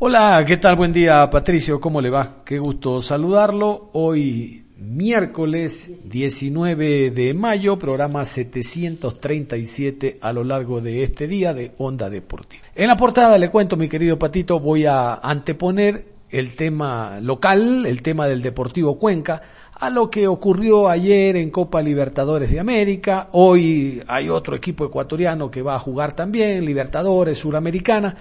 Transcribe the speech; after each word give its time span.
Hola, 0.00 0.44
¿qué 0.46 0.58
tal? 0.58 0.76
Buen 0.76 0.92
día, 0.92 1.28
Patricio. 1.28 1.80
¿Cómo 1.80 2.00
le 2.00 2.08
va? 2.08 2.44
Qué 2.44 2.60
gusto 2.60 3.02
saludarlo. 3.02 3.90
Hoy 3.94 4.64
miércoles 4.76 5.90
19 6.04 7.10
de 7.10 7.34
mayo, 7.34 7.76
programa 7.80 8.24
737 8.24 10.18
a 10.20 10.32
lo 10.32 10.44
largo 10.44 10.80
de 10.80 11.02
este 11.02 11.26
día 11.26 11.52
de 11.52 11.72
Onda 11.78 12.08
Deportiva. 12.08 12.62
En 12.76 12.86
la 12.86 12.96
portada 12.96 13.36
le 13.38 13.50
cuento, 13.50 13.76
mi 13.76 13.88
querido 13.88 14.16
Patito, 14.16 14.60
voy 14.60 14.86
a 14.86 15.14
anteponer 15.14 16.04
el 16.30 16.54
tema 16.54 17.18
local, 17.20 17.84
el 17.84 18.00
tema 18.00 18.28
del 18.28 18.40
Deportivo 18.40 19.00
Cuenca, 19.00 19.42
a 19.74 19.90
lo 19.90 20.08
que 20.08 20.28
ocurrió 20.28 20.88
ayer 20.88 21.34
en 21.34 21.50
Copa 21.50 21.82
Libertadores 21.82 22.52
de 22.52 22.60
América. 22.60 23.30
Hoy 23.32 24.00
hay 24.06 24.28
otro 24.28 24.54
equipo 24.54 24.84
ecuatoriano 24.84 25.50
que 25.50 25.62
va 25.62 25.74
a 25.74 25.80
jugar 25.80 26.12
también, 26.12 26.64
Libertadores, 26.64 27.38
Suramericana 27.38 28.14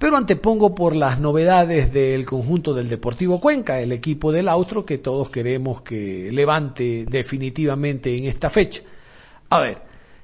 pero 0.00 0.16
antepongo 0.16 0.74
por 0.74 0.96
las 0.96 1.20
novedades 1.20 1.92
del 1.92 2.24
conjunto 2.24 2.72
del 2.72 2.88
Deportivo 2.88 3.38
Cuenca, 3.38 3.82
el 3.82 3.92
equipo 3.92 4.32
del 4.32 4.48
Austro 4.48 4.82
que 4.82 4.96
todos 4.96 5.28
queremos 5.28 5.82
que 5.82 6.32
levante 6.32 7.04
definitivamente 7.06 8.16
en 8.16 8.24
esta 8.24 8.48
fecha. 8.48 8.80
A 9.50 9.60
ver, 9.60 9.82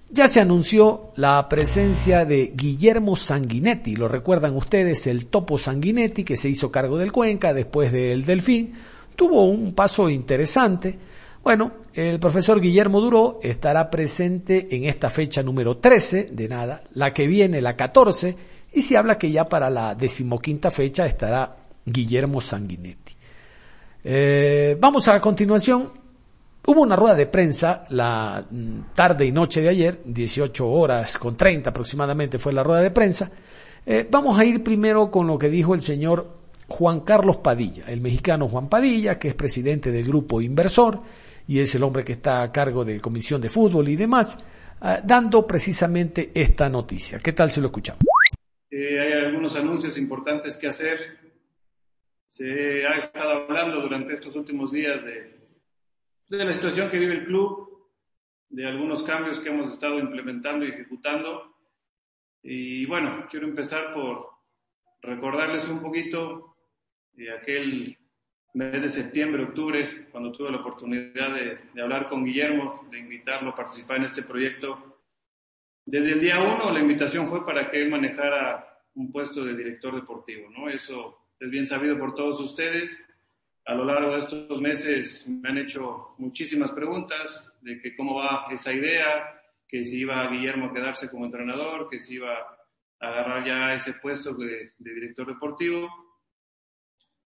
ya 0.09 0.29
se 0.29 0.41
anunció 0.41 1.11
la 1.17 1.47
presencia 1.51 2.25
de 2.25 2.53
Guillermo 2.55 3.17
Sanguinetti, 3.17 3.97
lo 3.97 4.09
recuerdan 4.09 4.57
ustedes, 4.57 5.07
el 5.09 5.27
topo 5.27 5.59
Sanguinetti 5.59 6.25
que 6.25 6.39
se 6.39 6.49
hizo 6.49 6.73
cargo 6.73 6.97
del 6.97 7.13
Cuenca 7.13 7.53
después 7.53 7.93
del 7.93 8.25
Delfín, 8.25 8.73
tuvo 9.15 9.45
un 9.45 9.75
paso 9.75 10.09
interesante. 10.09 10.99
Bueno, 11.45 11.73
el 11.93 12.19
profesor 12.19 12.63
Guillermo 12.63 12.99
Duró 12.99 13.41
estará 13.43 13.91
presente 13.91 14.75
en 14.75 14.85
esta 14.85 15.11
fecha 15.11 15.43
número 15.43 15.77
13 15.77 16.31
de 16.33 16.49
nada, 16.49 16.83
la 16.95 17.13
que 17.13 17.27
viene, 17.27 17.61
la 17.61 17.77
14, 17.77 18.56
y 18.77 18.83
se 18.83 18.99
habla 18.99 19.17
que 19.17 19.31
ya 19.31 19.49
para 19.49 19.71
la 19.71 19.95
decimoquinta 19.95 20.71
fecha 20.71 21.07
estará 21.07 21.57
Guillermo 21.83 22.43
Sanguinetti. 22.43 23.15
Eh, 24.05 24.77
vamos 24.79 25.09
a 25.09 25.19
continuación. 25.19 25.91
Hubo 26.67 26.83
una 26.83 26.95
rueda 26.95 27.15
de 27.15 27.27
prensa 27.27 27.85
la 27.89 28.45
mm, 28.51 28.95
tarde 28.95 29.25
y 29.25 29.33
noche 29.33 29.63
de 29.63 29.71
ayer, 29.71 30.03
18 30.05 30.69
horas 30.69 31.17
con 31.17 31.39
30 31.39 31.71
aproximadamente 31.71 32.39
fue 32.39 32.53
la 32.53 32.63
rueda 32.63 32.83
de 32.83 32.91
prensa. 32.91 33.31
Eh, 33.87 34.07
vamos 34.11 34.39
a 34.39 34.45
ir 34.45 34.63
primero 34.63 35.11
con 35.11 35.27
lo 35.27 35.39
que 35.39 35.49
dijo 35.49 35.75
el 35.75 35.81
señor 35.81 36.37
Juan 36.69 37.01
Carlos 37.01 37.39
Padilla, 37.39 37.85
el 37.87 38.03
mexicano 38.03 38.47
Juan 38.47 38.69
Padilla, 38.69 39.19
que 39.19 39.29
es 39.29 39.35
presidente 39.35 39.91
del 39.91 40.05
grupo 40.07 40.43
inversor 40.43 41.01
y 41.49 41.61
es 41.61 41.75
el 41.75 41.83
hombre 41.83 42.05
que 42.05 42.13
está 42.13 42.43
a 42.43 42.53
cargo 42.53 42.85
de 42.85 43.01
comisión 43.01 43.41
de 43.41 43.49
fútbol 43.49 43.89
y 43.89 43.97
demás, 43.97 44.37
eh, 44.83 45.01
dando 45.03 45.47
precisamente 45.47 46.31
esta 46.35 46.69
noticia. 46.69 47.21
¿Qué 47.21 47.33
tal 47.33 47.51
si 47.51 47.63
lo 47.63 47.69
escuchamos? 47.69 48.03
Eh, 48.71 48.99
hay 48.99 49.13
algunos 49.13 49.55
anuncios 49.55 49.97
importantes 49.97 50.57
que 50.57 50.67
hacer. 50.67 51.19
Se 52.27 52.85
ha 52.87 52.97
estado 52.99 53.45
hablando 53.45 53.81
durante 53.81 54.15
estos 54.15 54.35
últimos 54.35 54.73
días 54.73 55.05
de, 55.05 55.49
de 56.29 56.45
la 56.45 56.53
situación 56.53 56.91
que 56.91 56.99
vive 56.99 57.15
el 57.15 57.25
club, 57.25 57.89
de 58.49 58.67
algunos 58.67 59.05
cambios 59.05 59.39
que 59.39 59.51
hemos 59.51 59.73
estado 59.73 60.01
implementando 60.01 60.65
y 60.65 60.71
ejecutando. 60.71 61.55
Y 62.43 62.87
bueno, 62.87 63.27
quiero 63.31 63.47
empezar 63.47 63.95
por 63.95 64.31
recordarles 65.01 65.69
un 65.69 65.81
poquito 65.81 66.57
de 67.13 67.33
aquel 67.33 67.97
mes 68.55 68.83
de 68.83 68.91
septiembre, 68.91 69.45
octubre, 69.45 70.09
cuando 70.11 70.33
tuve 70.33 70.51
la 70.51 70.59
oportunidad 70.59 71.35
de, 71.35 71.59
de 71.73 71.83
hablar 71.83 72.09
con 72.09 72.25
Guillermo, 72.25 72.89
de 72.91 72.99
invitarlo 72.99 73.51
a 73.51 73.57
participar 73.57 73.99
en 73.99 74.05
este 74.05 74.23
proyecto 74.23 74.96
desde 75.87 76.15
el 76.15 76.21
día 76.21 76.41
uno 76.41 76.73
la 76.73 76.81
invitación 76.81 77.27
fue 77.27 77.47
para 77.47 77.71
que 77.71 77.81
él 77.81 77.91
manejara 77.91 78.83
un 78.97 79.13
puesto 79.13 79.45
de 79.45 79.55
director 79.55 79.95
deportivo, 79.95 80.51
¿no? 80.51 80.69
Eso 80.69 81.31
es 81.39 81.49
bien 81.49 81.65
sabido 81.65 81.97
por 81.97 82.13
todos 82.13 82.41
ustedes. 82.41 82.99
A 83.65 83.75
lo 83.75 83.85
largo 83.85 84.13
de 84.13 84.19
estos 84.19 84.61
meses 84.61 85.29
me 85.29 85.49
han 85.49 85.59
hecho 85.59 86.15
muchísimas 86.19 86.73
preguntas 86.73 87.57
de 87.61 87.81
que 87.81 87.95
cómo 87.95 88.17
va 88.17 88.47
esa 88.51 88.73
idea, 88.73 89.29
que 89.69 89.85
si 89.85 90.01
iba 90.01 90.27
Guillermo 90.29 90.67
a 90.67 90.73
quedarse 90.73 91.09
como 91.09 91.25
entrenador, 91.25 91.89
que 91.89 92.01
si 92.01 92.15
iba 92.15 92.35
a 92.35 93.09
agarrar 93.09 93.47
ya 93.47 93.75
ese 93.75 93.95
puesto 93.95 94.35
de, 94.35 94.73
de 94.79 94.95
director 94.95 95.29
deportivo. 95.29 95.89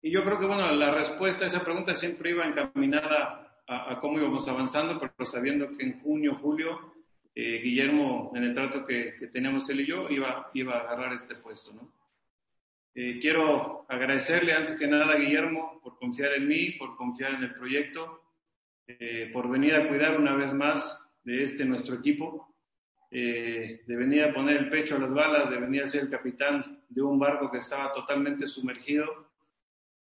Y 0.01 0.11
yo 0.11 0.23
creo 0.25 0.37
que, 0.37 0.45
bueno, 0.45 0.69
la 0.73 0.91
respuesta 0.91 1.45
a 1.45 1.47
esa 1.47 1.63
pregunta 1.63 1.93
siempre 1.93 2.31
iba 2.31 2.45
encaminada 2.45 3.61
a, 3.67 3.93
a 3.93 3.99
cómo 4.01 4.17
íbamos 4.17 4.47
avanzando, 4.49 4.99
pero 4.99 5.29
sabiendo 5.29 5.65
que 5.77 5.83
en 5.83 5.99
junio, 6.01 6.37
julio, 6.41 6.98
eh, 7.35 7.61
Guillermo, 7.61 8.31
en 8.35 8.43
el 8.43 8.53
trato 8.53 8.83
que, 8.83 9.15
que, 9.15 9.27
tenemos 9.27 9.69
él 9.69 9.81
y 9.81 9.85
yo, 9.85 10.09
iba, 10.09 10.49
iba 10.53 10.75
a 10.75 10.79
agarrar 10.81 11.13
este 11.13 11.35
puesto. 11.35 11.71
¿no? 11.73 11.93
Eh, 12.95 13.19
quiero 13.19 13.85
agradecerle 13.87 14.53
antes 14.53 14.75
que 14.75 14.87
nada 14.87 15.15
Guillermo 15.15 15.79
por 15.81 15.97
confiar 15.97 16.33
en 16.33 16.47
mí, 16.47 16.71
por 16.71 16.95
confiar 16.95 17.35
en 17.35 17.43
el 17.43 17.53
proyecto, 17.53 18.23
eh, 18.87 19.29
por 19.31 19.49
venir 19.49 19.75
a 19.75 19.87
cuidar 19.87 20.19
una 20.19 20.35
vez 20.35 20.53
más 20.53 21.09
de 21.23 21.43
este 21.43 21.65
nuestro 21.65 21.95
equipo, 21.95 22.47
de 23.11 23.81
venir 23.87 24.23
a 24.23 24.33
poner 24.33 24.57
el 24.57 24.69
pecho 24.69 24.95
a 24.95 24.99
las 24.99 25.11
balas, 25.11 25.49
de 25.49 25.57
venir 25.57 25.81
a 25.81 25.87
ser 25.87 26.01
el 26.01 26.09
capitán 26.11 26.83
de 26.89 27.01
un 27.01 27.17
barco 27.17 27.49
que 27.49 27.57
estaba 27.57 27.91
totalmente 27.91 28.45
sumergido 28.45 29.29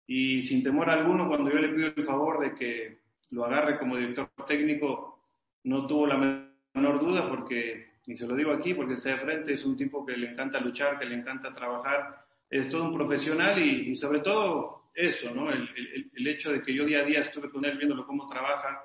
y 0.08 0.44
sin 0.44 0.64
temor 0.64 0.90
alguno, 0.90 1.28
cuando 1.28 1.52
yo 1.52 1.58
le 1.58 1.70
pido 1.70 1.88
el 1.88 2.04
favor 2.04 2.40
de 2.40 2.56
que 2.56 3.04
lo 3.32 3.46
agarre 3.46 3.80
como 3.80 3.98
director 3.98 4.30
técnico, 4.48 5.28
no 5.64 5.88
tuvo 5.88 6.08
la 6.08 6.53
menor 6.74 7.00
duda 7.00 7.30
porque, 7.30 7.94
y 8.06 8.16
se 8.16 8.28
lo 8.28 8.36
digo 8.36 8.52
aquí 8.52 8.74
porque 8.74 8.96
está 8.96 9.12
de 9.12 9.18
frente, 9.18 9.54
es 9.54 9.66
un 9.66 9.78
tipo 9.78 10.06
que 10.06 10.18
le 10.18 10.32
encanta 10.32 10.60
luchar, 10.60 11.00
que 11.00 11.06
le 11.06 11.16
encanta 11.16 11.54
trabajar, 11.54 12.26
es 12.50 12.70
todo 12.70 12.84
un 12.84 12.94
profesional 12.94 13.60
y, 13.60 13.96
sobre 13.96 14.20
todo 14.20 14.90
eso, 14.94 15.34
¿no? 15.34 15.52
El, 15.52 16.28
hecho 16.28 16.52
de 16.52 16.62
que 16.62 16.74
yo 16.74 16.86
día 16.86 17.00
a 17.00 17.04
día 17.04 17.22
estuve 17.22 17.50
con 17.50 17.64
él 17.66 17.78
viéndolo 17.78 18.06
cómo 18.06 18.28
trabaja, 18.28 18.82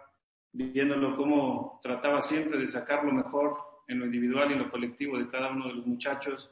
viéndolo 0.53 1.16
cómo 1.16 1.78
trataba 1.82 2.21
siempre 2.21 2.59
de 2.59 2.69
sacar 2.69 3.04
lo 3.04 3.12
mejor 3.12 3.53
en 3.87 4.00
lo 4.00 4.06
individual 4.06 4.50
y 4.50 4.54
en 4.54 4.60
lo 4.60 4.71
colectivo 4.71 5.19
de 5.19 5.28
cada 5.28 5.50
uno 5.50 5.69
de 5.69 5.75
los 5.75 5.87
muchachos. 5.87 6.50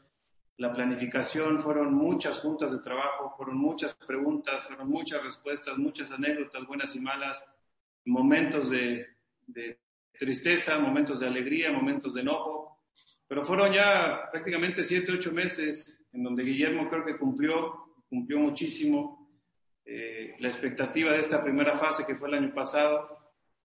La 0.59 0.73
planificación 0.73 1.61
fueron 1.61 1.93
muchas 1.93 2.39
juntas 2.39 2.73
de 2.73 2.79
trabajo, 2.79 3.35
fueron 3.37 3.59
muchas 3.59 3.95
preguntas, 3.95 4.65
fueron 4.67 4.89
muchas 4.89 5.23
respuestas, 5.23 5.77
muchas 5.77 6.11
anécdotas 6.11 6.67
buenas 6.67 6.95
y 6.97 7.01
malas, 7.01 7.45
momentos 8.05 8.71
de, 8.71 9.07
de 9.47 9.79
tristeza, 10.19 10.79
momentos 10.79 11.21
de 11.21 11.27
alegría, 11.27 11.73
momentos 11.73 12.15
de 12.15 12.21
enojo, 12.23 12.81
pero 13.29 13.45
fueron 13.45 13.73
ya 13.73 14.29
prácticamente 14.31 14.85
siete, 14.85 15.13
ocho 15.13 15.33
meses 15.33 15.97
en 16.13 16.23
donde 16.23 16.45
Guillermo 16.45 16.89
creo 16.89 17.05
que 17.05 17.19
cumplió, 17.19 17.95
cumplió 18.09 18.39
muchísimo 18.39 19.31
eh, 19.85 20.35
la 20.39 20.49
expectativa 20.49 21.13
de 21.13 21.21
esta 21.21 21.43
primera 21.43 21.77
fase 21.77 22.05
que 22.07 22.17
fue 22.17 22.29
el 22.29 22.35
año 22.35 22.55
pasado, 22.55 23.17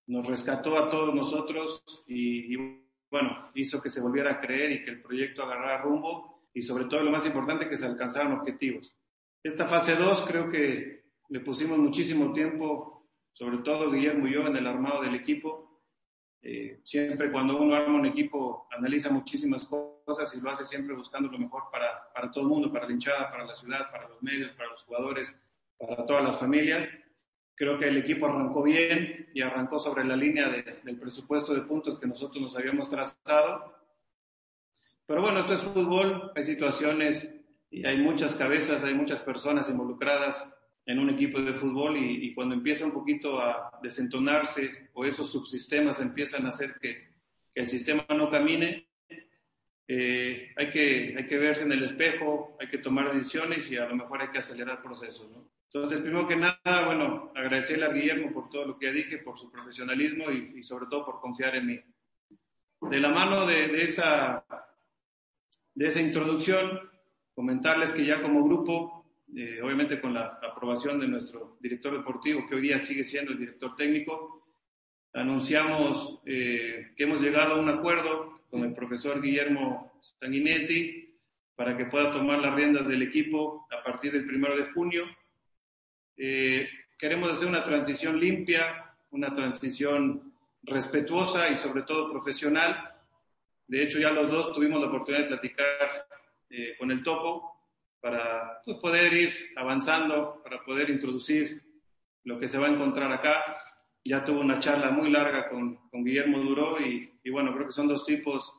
nos 0.07 0.25
rescató 0.27 0.77
a 0.77 0.89
todos 0.89 1.13
nosotros 1.13 1.83
y, 2.07 2.53
y 2.53 2.81
bueno, 3.09 3.51
hizo 3.53 3.81
que 3.81 3.89
se 3.89 4.01
volviera 4.01 4.31
a 4.31 4.41
creer 4.41 4.71
y 4.71 4.83
que 4.83 4.91
el 4.91 5.01
proyecto 5.01 5.43
agarrara 5.43 5.83
rumbo 5.83 6.43
y 6.53 6.61
sobre 6.61 6.85
todo 6.85 7.01
lo 7.01 7.11
más 7.11 7.25
importante 7.25 7.67
que 7.67 7.77
se 7.77 7.85
alcanzaran 7.85 8.33
objetivos. 8.33 8.93
Esta 9.43 9.67
fase 9.67 9.95
2 9.95 10.25
creo 10.27 10.49
que 10.49 11.05
le 11.29 11.39
pusimos 11.39 11.79
muchísimo 11.79 12.33
tiempo, 12.33 13.09
sobre 13.31 13.59
todo 13.59 13.89
Guillermo 13.89 14.27
y 14.27 14.33
yo 14.33 14.45
en 14.47 14.57
el 14.57 14.67
armado 14.67 15.01
del 15.01 15.15
equipo, 15.15 15.70
eh, 16.43 16.79
siempre 16.83 17.31
cuando 17.31 17.59
uno 17.61 17.75
arma 17.75 17.99
un 17.99 18.07
equipo 18.07 18.67
analiza 18.71 19.11
muchísimas 19.11 19.65
cosas 19.65 20.33
y 20.35 20.41
lo 20.41 20.49
hace 20.49 20.65
siempre 20.65 20.95
buscando 20.95 21.29
lo 21.29 21.37
mejor 21.37 21.63
para, 21.71 22.11
para 22.13 22.31
todo 22.31 22.43
el 22.43 22.49
mundo, 22.49 22.71
para 22.71 22.87
la 22.87 22.93
hinchada, 22.93 23.29
para 23.29 23.45
la 23.45 23.53
ciudad, 23.53 23.91
para 23.91 24.09
los 24.09 24.21
medios, 24.23 24.51
para 24.53 24.69
los 24.69 24.81
jugadores, 24.83 25.35
para 25.77 26.03
todas 26.05 26.23
las 26.23 26.39
familias. 26.39 26.89
Creo 27.53 27.77
que 27.77 27.87
el 27.87 27.97
equipo 27.97 28.25
arrancó 28.25 28.63
bien 28.63 29.29
y 29.35 29.41
arrancó 29.41 29.77
sobre 29.77 30.03
la 30.03 30.15
línea 30.15 30.49
de, 30.49 30.79
del 30.83 30.99
presupuesto 30.99 31.53
de 31.53 31.61
puntos 31.61 31.99
que 31.99 32.07
nosotros 32.07 32.41
nos 32.41 32.55
habíamos 32.55 32.89
trazado. 32.89 33.75
Pero 35.05 35.21
bueno, 35.21 35.41
esto 35.41 35.53
es 35.53 35.61
fútbol, 35.61 36.31
hay 36.35 36.43
situaciones 36.43 37.29
y 37.69 37.85
hay 37.85 37.97
muchas 37.97 38.33
cabezas, 38.33 38.83
hay 38.83 38.95
muchas 38.95 39.21
personas 39.21 39.69
involucradas 39.69 40.57
en 40.91 40.99
un 40.99 41.09
equipo 41.09 41.39
de 41.39 41.53
fútbol 41.53 41.97
y, 41.97 42.33
cuando 42.33 42.53
empieza 42.53 42.85
un 42.85 42.91
poquito 42.91 43.39
a 43.39 43.79
desentonarse 43.81 44.89
o 44.93 45.05
esos 45.05 45.31
subsistemas 45.31 46.01
empiezan 46.01 46.45
a 46.45 46.49
hacer 46.49 46.75
que, 46.81 47.11
que 47.53 47.61
el 47.61 47.69
sistema 47.69 48.05
no 48.09 48.29
camine, 48.29 48.87
eh, 49.87 50.51
hay, 50.57 50.69
que, 50.69 51.15
hay 51.17 51.25
que 51.25 51.37
verse 51.37 51.63
en 51.63 51.71
el 51.71 51.83
espejo, 51.83 52.57
hay 52.59 52.67
que 52.67 52.79
tomar 52.79 53.13
decisiones 53.13 53.71
y 53.71 53.77
a 53.77 53.85
lo 53.85 53.95
mejor 53.95 54.21
hay 54.21 54.29
que 54.29 54.39
acelerar 54.39 54.81
procesos. 54.81 55.29
¿no? 55.31 55.49
Entonces, 55.73 56.01
primero 56.01 56.27
que 56.27 56.35
nada, 56.35 56.85
bueno, 56.85 57.31
agradecerle 57.35 57.85
a 57.85 57.93
Guillermo 57.93 58.33
por 58.33 58.49
todo 58.49 58.65
lo 58.65 58.77
que 58.77 58.87
ya 58.87 58.91
dije, 58.91 59.19
por 59.19 59.39
su 59.39 59.49
profesionalismo 59.49 60.29
y, 60.29 60.61
sobre 60.63 60.87
todo 60.87 61.05
por 61.05 61.21
confiar 61.21 61.55
en 61.55 61.67
mí. 61.67 61.79
De 62.81 62.99
la 62.99 63.09
mano 63.09 63.45
de, 63.45 63.69
de, 63.69 63.83
esa, 63.83 64.43
de 65.73 65.87
esa 65.87 66.01
introducción, 66.01 66.81
comentarles 67.33 67.91
que 67.93 68.05
ya 68.05 68.21
como 68.21 68.43
grupo, 68.43 69.00
eh, 69.33 69.61
obviamente 69.61 70.01
con 70.01 70.13
la 70.13 70.39
aprobación 70.43 70.99
de 70.99 71.07
nuestro 71.07 71.57
director 71.61 71.95
deportivo, 71.95 72.45
que 72.47 72.55
hoy 72.55 72.61
día 72.61 72.79
sigue 72.79 73.05
siendo 73.05 73.31
el 73.31 73.37
director 73.37 73.75
técnico, 73.77 74.45
anunciamos 75.13 76.19
eh, 76.25 76.91
que 76.97 77.03
hemos 77.03 77.21
llegado 77.21 77.53
a 77.53 77.59
un 77.59 77.69
acuerdo 77.69 78.41
con 78.49 78.63
el 78.65 78.73
profesor 78.73 79.21
Guillermo 79.21 79.93
Sanguinetti 80.19 81.17
para 81.55 81.77
que 81.77 81.85
pueda 81.85 82.11
tomar 82.11 82.39
las 82.39 82.55
riendas 82.55 82.87
del 82.87 83.03
equipo 83.03 83.67
a 83.71 83.81
partir 83.83 84.11
del 84.11 84.25
primero 84.25 84.57
de 84.57 84.65
junio. 84.73 85.05
Eh, 86.17 86.67
queremos 86.97 87.31
hacer 87.31 87.47
una 87.47 87.63
transición 87.63 88.19
limpia, 88.19 88.95
una 89.11 89.33
transición 89.33 90.33
respetuosa 90.63 91.49
y 91.49 91.55
sobre 91.55 91.83
todo 91.83 92.11
profesional. 92.11 92.95
De 93.65 93.83
hecho, 93.83 93.97
ya 93.97 94.11
los 94.11 94.29
dos 94.29 94.53
tuvimos 94.53 94.81
la 94.81 94.87
oportunidad 94.87 95.23
de 95.23 95.29
platicar 95.29 96.05
con 96.77 96.91
el 96.91 97.01
topo 97.01 97.60
para 98.01 98.61
pues, 98.65 98.77
poder 98.77 99.13
ir 99.13 99.33
avanzando, 99.55 100.41
para 100.43 100.63
poder 100.65 100.89
introducir 100.89 101.61
lo 102.23 102.37
que 102.37 102.49
se 102.49 102.57
va 102.57 102.67
a 102.67 102.71
encontrar 102.71 103.11
acá 103.11 103.43
ya 104.03 104.25
tuvo 104.25 104.41
una 104.41 104.59
charla 104.59 104.91
muy 104.91 105.09
larga 105.09 105.47
con, 105.49 105.75
con 105.89 106.03
Guillermo 106.03 106.39
Duró 106.39 106.79
y, 106.79 107.19
y, 107.23 107.29
bueno, 107.29 107.53
creo 107.53 107.67
que 107.67 107.73
son 107.73 107.87
dos 107.87 108.05
tipos 108.05 108.51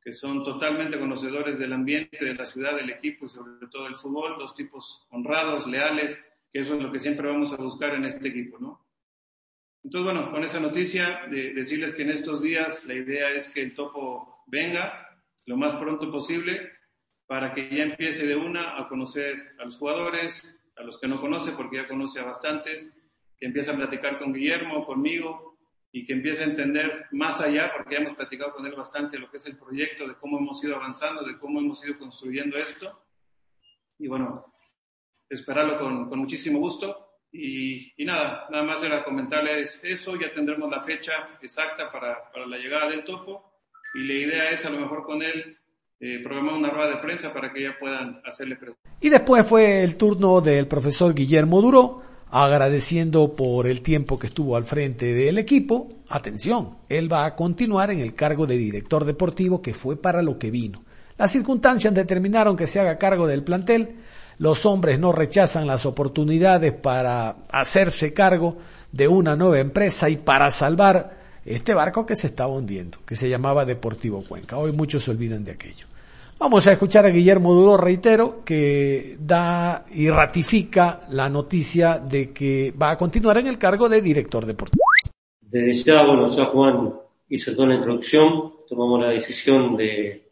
que 0.00 0.14
son 0.14 0.44
totalmente 0.44 0.98
conocedores 0.98 1.58
del 1.58 1.72
ambiente, 1.72 2.24
de 2.24 2.34
la 2.34 2.46
ciudad, 2.46 2.76
del 2.76 2.90
equipo 2.90 3.26
y 3.26 3.28
sobre 3.28 3.66
todo 3.68 3.84
del 3.84 3.96
fútbol, 3.96 4.36
dos 4.38 4.54
tipos 4.54 5.04
honrados, 5.10 5.66
leales, 5.66 6.24
que 6.52 6.60
eso 6.60 6.74
es 6.74 6.82
lo 6.82 6.92
que 6.92 7.00
siempre 7.00 7.26
vamos 7.26 7.52
a 7.52 7.56
buscar 7.56 7.94
en 7.94 8.04
este 8.04 8.28
equipo, 8.28 8.58
¿no? 8.60 8.86
Entonces, 9.82 10.12
bueno, 10.12 10.30
con 10.30 10.44
esa 10.44 10.60
noticia, 10.60 11.26
de 11.28 11.52
decirles 11.54 11.92
que 11.92 12.02
en 12.02 12.10
estos 12.10 12.40
días 12.40 12.84
la 12.84 12.94
idea 12.94 13.30
es 13.30 13.48
que 13.48 13.62
el 13.62 13.74
topo 13.74 14.44
venga 14.46 15.20
lo 15.44 15.56
más 15.56 15.74
pronto 15.76 16.10
posible 16.10 16.72
para 17.26 17.52
que 17.52 17.68
ya 17.74 17.82
empiece 17.82 18.26
de 18.26 18.36
una 18.36 18.78
a 18.78 18.88
conocer 18.88 19.54
a 19.58 19.64
los 19.64 19.78
jugadores, 19.78 20.56
a 20.76 20.82
los 20.82 20.98
que 21.00 21.08
no 21.08 21.20
conoce, 21.20 21.52
porque 21.52 21.76
ya 21.76 21.88
conoce 21.88 22.20
a 22.20 22.24
bastantes, 22.24 22.86
que 23.38 23.46
empiece 23.46 23.70
a 23.70 23.76
platicar 23.76 24.18
con 24.18 24.32
Guillermo, 24.32 24.86
conmigo, 24.86 25.56
y 25.90 26.04
que 26.04 26.12
empiece 26.12 26.42
a 26.42 26.46
entender 26.46 27.06
más 27.12 27.40
allá, 27.40 27.72
porque 27.74 27.94
ya 27.94 28.00
hemos 28.02 28.16
platicado 28.16 28.52
con 28.52 28.66
él 28.66 28.74
bastante 28.74 29.18
lo 29.18 29.30
que 29.30 29.38
es 29.38 29.46
el 29.46 29.56
proyecto, 29.56 30.06
de 30.06 30.14
cómo 30.16 30.38
hemos 30.38 30.62
ido 30.62 30.76
avanzando, 30.76 31.22
de 31.24 31.38
cómo 31.38 31.58
hemos 31.58 31.84
ido 31.84 31.98
construyendo 31.98 32.56
esto. 32.56 33.02
Y 33.98 34.06
bueno, 34.06 34.52
esperarlo 35.28 35.78
con, 35.78 36.18
muchísimo 36.18 36.58
gusto. 36.58 37.02
Y, 37.32 37.92
y, 38.00 38.04
nada, 38.04 38.46
nada 38.50 38.64
más 38.64 38.82
era 38.82 39.04
comentarles 39.04 39.82
eso, 39.82 40.16
ya 40.16 40.32
tendremos 40.32 40.70
la 40.70 40.80
fecha 40.80 41.38
exacta 41.42 41.90
para, 41.90 42.30
para 42.30 42.46
la 42.46 42.58
llegada 42.58 42.88
del 42.88 43.04
topo. 43.04 43.54
Y 43.94 44.00
la 44.00 44.14
idea 44.14 44.50
es 44.50 44.64
a 44.64 44.70
lo 44.70 44.78
mejor 44.78 45.02
con 45.02 45.22
él 45.22 45.58
eh, 45.98 46.20
programar 46.22 46.54
una 46.54 46.70
rueda 46.70 46.90
de 46.90 46.96
prensa 46.96 47.32
para 47.32 47.52
que 47.52 47.62
ya 47.62 47.76
puedan 47.78 48.20
hacerle 48.24 48.56
preguntas. 48.56 48.92
Y 49.00 49.08
después 49.08 49.46
fue 49.46 49.82
el 49.82 49.96
turno 49.96 50.40
del 50.40 50.66
profesor 50.66 51.14
Guillermo 51.14 51.60
Duro 51.62 52.02
agradeciendo 52.30 53.34
por 53.34 53.66
el 53.66 53.82
tiempo 53.82 54.18
que 54.18 54.26
estuvo 54.26 54.56
al 54.56 54.64
frente 54.64 55.14
del 55.14 55.38
equipo. 55.38 55.88
Atención, 56.08 56.78
él 56.88 57.10
va 57.10 57.24
a 57.24 57.34
continuar 57.36 57.90
en 57.90 58.00
el 58.00 58.14
cargo 58.14 58.46
de 58.46 58.56
director 58.56 59.04
deportivo 59.04 59.62
que 59.62 59.74
fue 59.74 59.96
para 60.00 60.22
lo 60.22 60.38
que 60.38 60.50
vino. 60.50 60.84
Las 61.16 61.32
circunstancias 61.32 61.94
determinaron 61.94 62.56
que 62.56 62.66
se 62.66 62.80
haga 62.80 62.98
cargo 62.98 63.26
del 63.26 63.42
plantel. 63.42 63.96
Los 64.38 64.66
hombres 64.66 64.98
no 64.98 65.12
rechazan 65.12 65.66
las 65.66 65.86
oportunidades 65.86 66.72
para 66.72 67.36
hacerse 67.48 68.12
cargo 68.12 68.58
de 68.92 69.08
una 69.08 69.34
nueva 69.34 69.60
empresa 69.60 70.10
y 70.10 70.16
para 70.16 70.50
salvar 70.50 71.15
este 71.46 71.74
barco 71.74 72.04
que 72.04 72.16
se 72.16 72.26
estaba 72.26 72.52
hundiendo, 72.52 72.98
que 73.06 73.14
se 73.14 73.28
llamaba 73.28 73.64
Deportivo 73.64 74.22
Cuenca. 74.22 74.58
Hoy 74.58 74.72
muchos 74.72 75.04
se 75.04 75.12
olvidan 75.12 75.44
de 75.44 75.52
aquello. 75.52 75.86
Vamos 76.38 76.66
a 76.66 76.72
escuchar 76.72 77.06
a 77.06 77.08
Guillermo 77.08 77.54
Duro, 77.54 77.78
reitero, 77.78 78.44
que 78.44 79.16
da 79.18 79.86
y 79.90 80.10
ratifica 80.10 81.00
la 81.10 81.30
noticia 81.30 81.98
de 81.98 82.30
que 82.30 82.74
va 82.80 82.90
a 82.90 82.96
continuar 82.98 83.38
en 83.38 83.46
el 83.46 83.56
cargo 83.56 83.88
de 83.88 84.02
director 84.02 84.44
deportivo. 84.44 84.82
Desde 85.40 85.72
ya, 85.72 86.04
bueno, 86.04 86.26
ya 86.26 86.44
Juan 86.44 86.92
hizo 87.30 87.54
toda 87.54 87.68
la 87.68 87.76
introducción, 87.76 88.52
tomamos 88.68 89.00
la 89.00 89.10
decisión 89.10 89.76
de, 89.76 90.30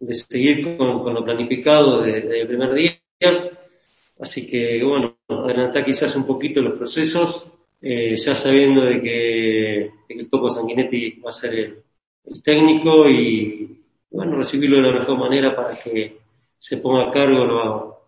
de 0.00 0.14
seguir 0.14 0.76
con, 0.76 1.04
con, 1.04 1.14
lo 1.14 1.22
planificado 1.22 2.02
desde 2.02 2.40
el 2.40 2.48
primer 2.48 2.74
día, 2.74 2.98
así 4.18 4.48
que, 4.48 4.82
bueno, 4.82 5.18
adelantar 5.28 5.84
quizás 5.84 6.16
un 6.16 6.26
poquito 6.26 6.60
los 6.60 6.76
procesos, 6.76 7.46
eh, 7.80 8.16
ya 8.16 8.34
sabiendo 8.34 8.84
de 8.84 9.00
que, 9.00 9.65
de 10.08 10.14
que 10.14 10.20
el 10.20 10.30
Topo 10.30 10.50
Sanguinetti 10.50 11.20
va 11.20 11.30
a 11.30 11.32
ser 11.32 11.54
el, 11.54 11.82
el 12.24 12.42
técnico 12.42 13.08
y 13.08 13.84
bueno, 14.10 14.36
recibirlo 14.36 14.76
de 14.76 14.82
la 14.82 15.00
mejor 15.00 15.18
manera 15.18 15.54
para 15.54 15.70
que 15.82 16.18
se 16.58 16.78
ponga 16.78 17.08
a 17.08 17.10
cargo 17.10 18.02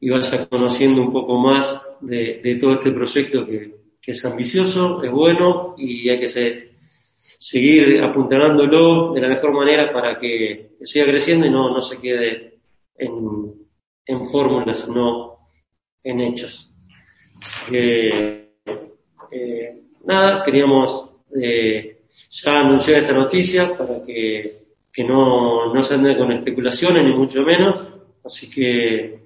y 0.00 0.10
vaya 0.10 0.46
conociendo 0.48 1.00
un 1.00 1.12
poco 1.12 1.38
más 1.38 1.80
de, 2.00 2.58
todo 2.60 2.74
este 2.74 2.92
proyecto 2.92 3.46
que, 3.46 3.78
es 4.06 4.24
ambicioso, 4.24 5.02
es 5.02 5.10
bueno 5.10 5.74
y 5.76 6.08
hay 6.08 6.18
que 6.18 6.70
seguir 7.38 8.02
apuntalándolo 8.02 9.12
de 9.12 9.20
la 9.20 9.28
mejor 9.28 9.52
manera 9.52 9.92
para 9.92 10.18
que, 10.18 10.70
siga 10.80 11.04
creciendo 11.04 11.46
y 11.46 11.50
no, 11.50 11.68
no 11.68 11.82
se 11.82 12.00
quede 12.00 12.58
en, 12.96 13.10
en 14.06 14.30
fórmulas, 14.30 14.78
sino 14.78 15.36
en 16.02 16.20
hechos. 16.20 16.70
Así 17.42 17.70
que, 17.70 18.48
eh, 19.30 19.82
nada, 20.04 20.42
queríamos 20.42 21.10
eh, 21.34 21.98
ya 22.30 22.52
anunciar 22.52 23.02
esta 23.02 23.12
noticia 23.12 23.76
para 23.76 24.02
que 24.02 24.58
que 24.98 25.04
no, 25.04 25.72
no 25.72 25.80
se 25.80 25.94
ande 25.94 26.16
con 26.16 26.32
especulaciones, 26.32 27.04
ni 27.04 27.16
mucho 27.16 27.42
menos. 27.42 27.86
Así 28.24 28.50
que, 28.50 29.20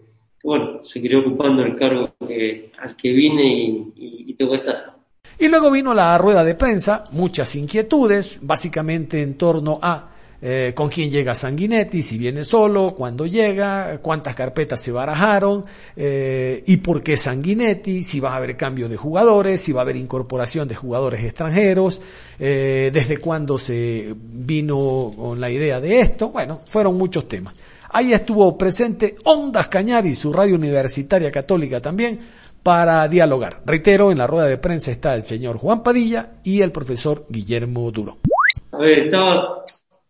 bueno, 0.45 0.85
seguiré 0.85 1.17
ocupando 1.17 1.63
el 1.63 1.75
cargo 1.75 2.13
que, 2.29 2.71
al 2.79 2.95
que 2.95 3.11
vine 3.11 3.43
y, 3.43 3.93
y, 4.29 4.35
tengo 4.35 4.53
que 4.53 4.59
estar. 4.59 4.95
Y 5.39 5.49
luego 5.49 5.71
vino 5.71 5.95
la 5.95 6.19
rueda 6.19 6.45
de 6.45 6.57
prensa, 6.57 7.05
muchas 7.13 7.57
inquietudes, 7.57 8.41
básicamente 8.43 9.23
en 9.23 9.39
torno 9.39 9.79
a 9.81 10.12
eh, 10.44 10.72
con 10.75 10.88
quién 10.88 11.08
llega 11.08 11.34
Sanguinetti, 11.34 12.02
si 12.02 12.18
viene 12.18 12.42
solo, 12.42 12.94
cuándo 12.96 13.26
llega, 13.26 13.99
cuántas 14.02 14.34
carpetas 14.34 14.82
se 14.82 14.90
barajaron, 14.90 15.64
eh, 15.94 16.64
y 16.66 16.78
por 16.78 17.00
qué 17.00 17.16
Sanguinetti, 17.16 18.02
si 18.02 18.18
va 18.18 18.32
a 18.32 18.37
haber 18.38 18.56
cambio 18.56 18.88
de 18.88 18.96
jugadores, 18.96 19.61
si 19.61 19.72
va 19.72 19.82
a 19.82 19.84
haber 19.84 19.94
incorporación 19.94 20.66
de 20.66 20.75
jugadores 20.75 21.22
extranjeros, 21.25 22.02
eh, 22.40 22.90
desde 22.92 23.18
cuándo 23.18 23.56
se 23.56 24.12
vino 24.16 25.12
con 25.16 25.40
la 25.40 25.49
idea 25.49 25.80
de 25.80 26.00
esto, 26.00 26.30
bueno, 26.30 26.62
fueron 26.66 26.99
muchos 26.99 27.28
temas. 27.28 27.54
Ahí 27.90 28.12
estuvo 28.12 28.58
presente 28.58 29.14
Ondas 29.25 29.68
Cañari, 29.68 30.12
su 30.14 30.32
radio 30.32 30.56
universitaria 30.56 31.30
católica 31.30 31.80
también, 31.80 32.18
para 32.64 33.06
dialogar. 33.06 33.61
Reitero, 33.64 34.11
en 34.11 34.18
la 34.18 34.26
rueda 34.26 34.46
de 34.46 34.58
prensa 34.58 34.90
está 34.90 35.14
el 35.14 35.22
señor 35.22 35.56
Juan 35.58 35.84
Padilla 35.84 36.30
y 36.42 36.62
el 36.62 36.72
profesor 36.72 37.26
Guillermo 37.28 37.92
Duro. 37.92 38.18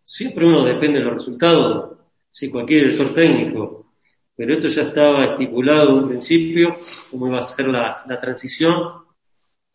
Siempre 0.03 0.45
uno 0.45 0.65
depende 0.65 0.99
de 0.99 1.05
los 1.05 1.13
resultados, 1.13 1.97
si 2.29 2.49
cualquier 2.49 2.83
director 2.83 3.13
técnico, 3.13 3.93
pero 4.35 4.55
esto 4.55 4.67
ya 4.67 4.83
estaba 4.83 5.25
estipulado 5.25 5.89
en 5.89 6.03
un 6.03 6.09
principio, 6.09 6.75
cómo 7.11 7.27
iba 7.27 7.39
a 7.39 7.43
ser 7.43 7.67
la, 7.67 8.19
transición. 8.19 9.03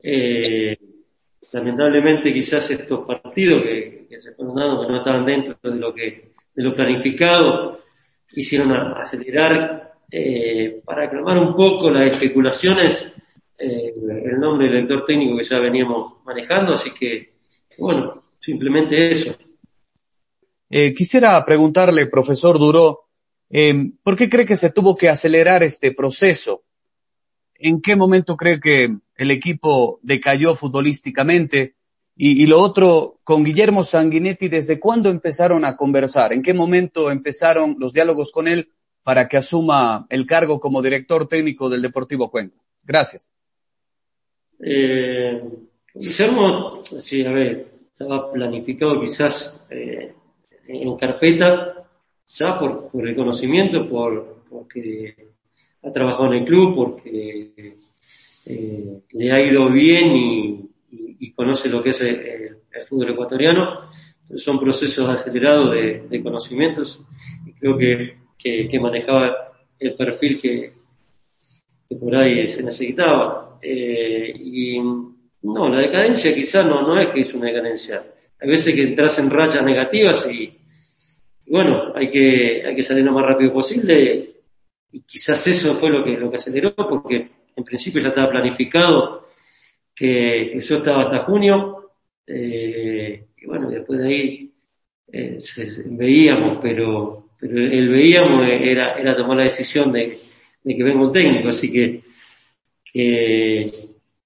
Eh, 0.01 0.77
lamentablemente 1.53 2.33
quizás 2.33 2.71
estos 2.71 3.07
partidos 3.07 3.63
que, 3.63 4.07
se 4.19 4.33
fueron 4.35 4.57
dando, 4.57 4.83
que 4.83 4.93
no 4.93 4.99
estaban 4.99 5.25
dentro 5.25 5.57
de 5.63 5.77
lo 5.77 5.95
que, 5.95 6.33
de 6.55 6.63
lo 6.63 6.75
planificado, 6.75 7.81
hicieron 8.33 8.73
acelerar 8.73 9.95
eh, 10.11 10.81
para 10.85 11.05
aclamar 11.05 11.39
un 11.39 11.55
poco 11.55 11.91
las 11.91 12.13
especulaciones 12.13 13.15
eh, 13.59 13.93
el 13.97 14.39
nombre 14.39 14.67
del 14.67 14.83
director 14.83 15.05
técnico 15.05 15.37
que 15.37 15.45
ya 15.45 15.59
veníamos 15.59 16.25
manejando, 16.25 16.75
así 16.75 16.93
que, 16.95 17.35
bueno, 17.79 18.23
simplemente 18.39 19.11
eso. 19.11 19.37
Eh, 20.71 20.95
quisiera 20.95 21.45
preguntarle, 21.45 22.07
profesor 22.07 22.59
Duró, 22.59 23.07
eh, 23.51 23.91
¿por 24.03 24.17
qué 24.17 24.29
cree 24.29 24.47
que 24.47 24.57
se 24.57 24.71
tuvo 24.71 24.97
que 24.97 25.09
acelerar 25.09 25.63
este 25.63 25.93
proceso? 25.93 26.65
¿En 27.55 27.81
qué 27.81 27.97
momento 27.97 28.37
cree 28.37 28.61
que 28.61 28.97
el 29.17 29.31
equipo 29.31 29.99
decayó 30.03 30.55
futbolísticamente? 30.55 31.75
Y, 32.15 32.43
y, 32.43 32.47
lo 32.47 32.61
otro, 32.61 33.21
con 33.25 33.45
Guillermo 33.45 33.85
Sanguinetti, 33.85 34.49
¿desde 34.49 34.81
cuándo 34.81 35.09
empezaron 35.09 35.65
a 35.65 35.77
conversar? 35.77 36.33
¿En 36.33 36.43
qué 36.43 36.53
momento 36.53 37.11
empezaron 37.11 37.77
los 37.79 37.93
diálogos 37.93 38.33
con 38.33 38.49
él 38.49 38.71
para 39.05 39.29
que 39.29 39.37
asuma 39.37 40.07
el 40.11 40.27
cargo 40.27 40.61
como 40.61 40.83
director 40.83 41.29
técnico 41.29 41.71
del 41.71 41.81
Deportivo 41.81 42.31
Cuenca? 42.31 42.59
Gracias. 42.83 43.31
Eh, 44.61 45.43
Guillermo, 45.95 46.83
sí, 46.99 47.25
a 47.25 47.33
ver, 47.33 47.73
estaba 47.93 48.33
planificado 48.33 49.01
quizás 49.01 49.65
eh, 49.71 50.15
en 50.69 50.97
carpeta, 50.97 51.87
ya 52.27 52.59
por, 52.59 52.89
por 52.91 53.03
reconocimiento, 53.03 53.89
por, 53.89 54.45
porque 54.49 55.15
ha 55.83 55.93
trabajado 55.93 56.33
en 56.33 56.41
el 56.41 56.45
club, 56.45 56.75
porque 56.75 57.77
eh, 58.47 59.01
le 59.13 59.33
ha 59.33 59.41
ido 59.43 59.71
bien 59.71 60.11
y, 60.15 60.65
conoce 61.35 61.69
lo 61.69 61.83
que 61.83 61.91
es 61.91 62.01
el, 62.01 62.57
fútbol 62.89 63.11
ecuatoriano. 63.11 63.91
son 64.35 64.59
procesos 64.59 65.09
acelerados 65.09 65.71
de, 65.73 66.23
conocimientos 66.23 67.01
y 67.47 67.53
creo 67.53 67.77
que, 67.79 68.17
que, 68.69 68.81
manejaba 68.81 69.53
el 69.79 69.95
perfil 69.95 70.41
que, 70.41 70.73
que 71.89 71.97
por 71.97 72.15
ahí 72.17 72.49
se 72.49 72.63
necesitaba. 72.63 73.59
Eh, 73.63 74.33
y 74.37 74.81
no, 74.81 75.69
la 75.69 75.79
decadencia 75.79 76.35
quizás 76.35 76.67
no, 76.67 76.83
no 76.83 76.99
es 76.99 77.09
que 77.11 77.21
es 77.21 77.35
una 77.35 77.47
decadencia. 77.47 78.03
Hay 78.41 78.49
veces 78.49 78.75
que 78.75 78.83
entras 78.83 79.19
en 79.19 79.31
rachas 79.31 79.65
negativas 79.65 80.29
y, 80.31 80.57
bueno, 81.49 81.93
hay 81.95 82.11
que, 82.11 82.63
hay 82.65 82.75
que 82.75 82.83
salir 82.83 83.05
lo 83.05 83.13
más 83.13 83.27
rápido 83.27 83.53
posible. 83.53 84.31
Y 84.93 85.01
quizás 85.03 85.47
eso 85.47 85.75
fue 85.75 85.91
lo 85.91 86.05
que, 86.05 86.17
lo 86.17 86.31
que 86.31 86.37
aceleró 86.37 86.75
porque 86.75 87.31
en 87.57 87.65
principio 87.65 88.01
ya 88.01 88.09
estaba 88.09 88.31
planificado 88.31 89.29
que, 89.95 90.59
yo 90.61 90.77
estaba 90.77 91.03
hasta 91.03 91.25
junio 91.25 91.91
eh, 92.27 93.25
y 93.37 93.47
bueno, 93.47 93.69
después 93.69 93.99
de 93.99 94.07
ahí 94.07 94.53
eh, 95.13 95.39
veíamos, 95.87 96.59
pero, 96.63 97.31
pero 97.41 97.59
el 97.59 97.89
veíamos 97.89 98.47
era, 98.49 98.95
era 98.99 99.17
tomar 99.17 99.39
la 99.39 99.45
decisión 99.45 99.93
de, 99.93 100.21
que 100.65 100.85
venga 100.85 101.05
un 101.05 101.13
técnico, 101.13 101.49
así 101.49 101.73
que, 101.73 102.03
que 102.85 103.67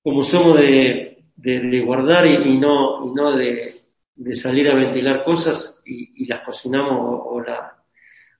como 0.03 0.23
somos 0.25 0.61
de, 0.61 1.19
de, 1.37 1.81
guardar 1.81 2.27
y, 2.27 2.59
no, 2.59 3.07
y 3.07 3.15
no 3.15 3.33
de, 3.33 3.71
de, 4.15 4.35
salir 4.35 4.71
a 4.71 4.75
ventilar 4.75 5.25
cosas 5.25 5.81
y, 5.85 6.23
y 6.23 6.27
las 6.27 6.45
cocinamos 6.45 7.21
o, 7.25 7.41
la, 7.41 7.83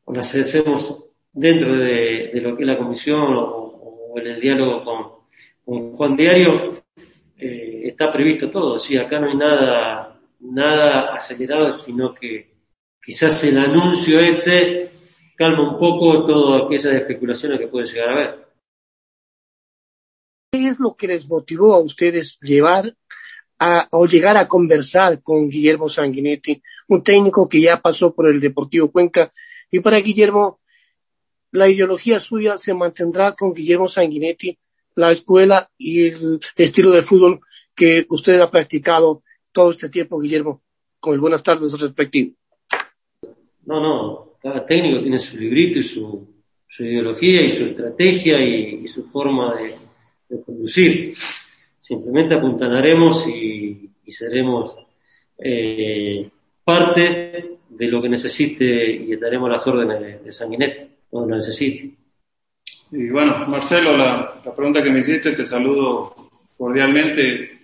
o, 0.05 0.13
las 0.13 0.35
hacemos 0.35 1.05
dentro 1.33 1.77
de, 1.77 2.31
lo 2.35 2.57
que 2.57 2.63
es 2.63 2.69
la 2.69 2.79
comisión 2.79 3.37
o, 3.37 3.45
o 3.45 4.19
en 4.19 4.27
el 4.27 4.41
diálogo 4.41 4.85
con, 4.85 5.23
con 5.65 5.93
Juan 5.97 6.17
Diario, 6.17 6.83
eh, 7.37 7.89
está 7.89 8.13
previsto 8.13 8.51
todo. 8.51 8.79
Sí, 8.79 8.97
acá 8.97 9.19
no 9.19 9.29
hay 9.29 9.37
nada, 9.37 10.21
nada 10.41 11.15
acelerado, 11.15 11.79
sino 11.81 12.15
que 12.15 12.53
quizás 13.05 13.43
el 13.45 13.59
anuncio 13.59 14.21
este 14.21 14.91
calma 15.37 15.73
un 15.73 15.79
poco 15.79 16.25
todas 16.25 16.67
aquellas 16.67 16.95
especulaciones 16.95 17.59
que 17.59 17.69
pueden 17.69 17.89
llegar 17.89 18.09
a 18.09 18.13
haber. 18.13 18.39
¿Qué 20.53 20.69
es 20.69 20.79
lo 20.79 20.95
que 20.95 21.09
les 21.09 21.27
motivó 21.27 21.75
a 21.75 21.81
ustedes 21.81 22.39
llevar 22.41 22.95
a, 23.65 23.89
o 23.93 24.07
llegar 24.07 24.37
a 24.37 24.49
conversar 24.49 25.23
con 25.23 25.49
Guillermo 25.49 25.89
Sanguinetti, 25.89 26.61
un 26.89 27.03
técnico 27.03 27.49
que 27.49 27.61
ya 27.61 27.81
pasó 27.81 28.13
por 28.13 28.27
el 28.27 28.41
Deportivo 28.41 28.91
Cuenca? 28.91 29.33
Y 29.71 29.79
para 29.79 29.99
Guillermo, 29.99 30.59
la 31.53 31.69
ideología 31.69 32.19
suya 32.19 32.59
se 32.59 32.75
mantendrá 32.75 33.33
con 33.33 33.55
Guillermo 33.55 33.87
Sanguinetti, 33.87 34.59
la 34.97 35.13
escuela 35.13 35.71
y 35.79 36.09
el 36.09 36.41
estilo 36.57 36.91
de 36.91 37.03
fútbol 37.03 37.41
que 37.75 38.05
usted 38.09 38.41
ha 38.41 38.51
practicado 38.51 39.23
todo 39.53 39.71
este 39.71 39.89
tiempo, 39.89 40.21
Guillermo, 40.21 40.63
con 40.99 41.15
el 41.15 41.21
buenas 41.21 41.43
tardes 41.43 41.79
respectivo. 41.81 42.35
No, 43.65 43.81
no, 43.81 44.39
cada 44.43 44.67
técnico 44.67 45.03
tiene 45.03 45.21
su 45.21 45.39
librito 45.39 45.79
y 45.79 45.85
su, 45.85 46.27
su 46.67 46.85
ideología 46.85 47.43
y 47.43 47.49
su 47.49 47.65
estrategia 47.67 48.41
y, 48.41 48.83
y 48.83 48.89
su 48.89 49.05
forma 49.05 49.55
de, 49.55 49.77
de 50.29 50.43
conducir. 50.43 51.15
Simplemente 51.93 52.35
apuntanaremos 52.37 53.29
y, 53.29 53.91
y 54.07 54.13
seremos 54.13 54.75
eh, 55.37 56.27
parte 56.65 57.59
de 57.69 57.87
lo 57.89 58.01
que 58.01 58.09
necesite 58.09 58.65
y 58.65 59.15
daremos 59.17 59.51
las 59.51 59.67
órdenes 59.67 60.01
de, 60.01 60.19
de 60.21 60.33
Sanguinet 60.33 60.89
cuando 61.11 61.29
lo 61.29 61.37
necesite. 61.37 61.95
Y 62.93 63.11
bueno, 63.11 63.45
Marcelo, 63.47 63.95
la, 63.95 64.41
la, 64.43 64.55
pregunta 64.55 64.83
que 64.83 64.91
me 64.91 65.01
hiciste, 65.01 65.33
te 65.33 65.45
saludo 65.45 66.31
cordialmente. 66.57 67.61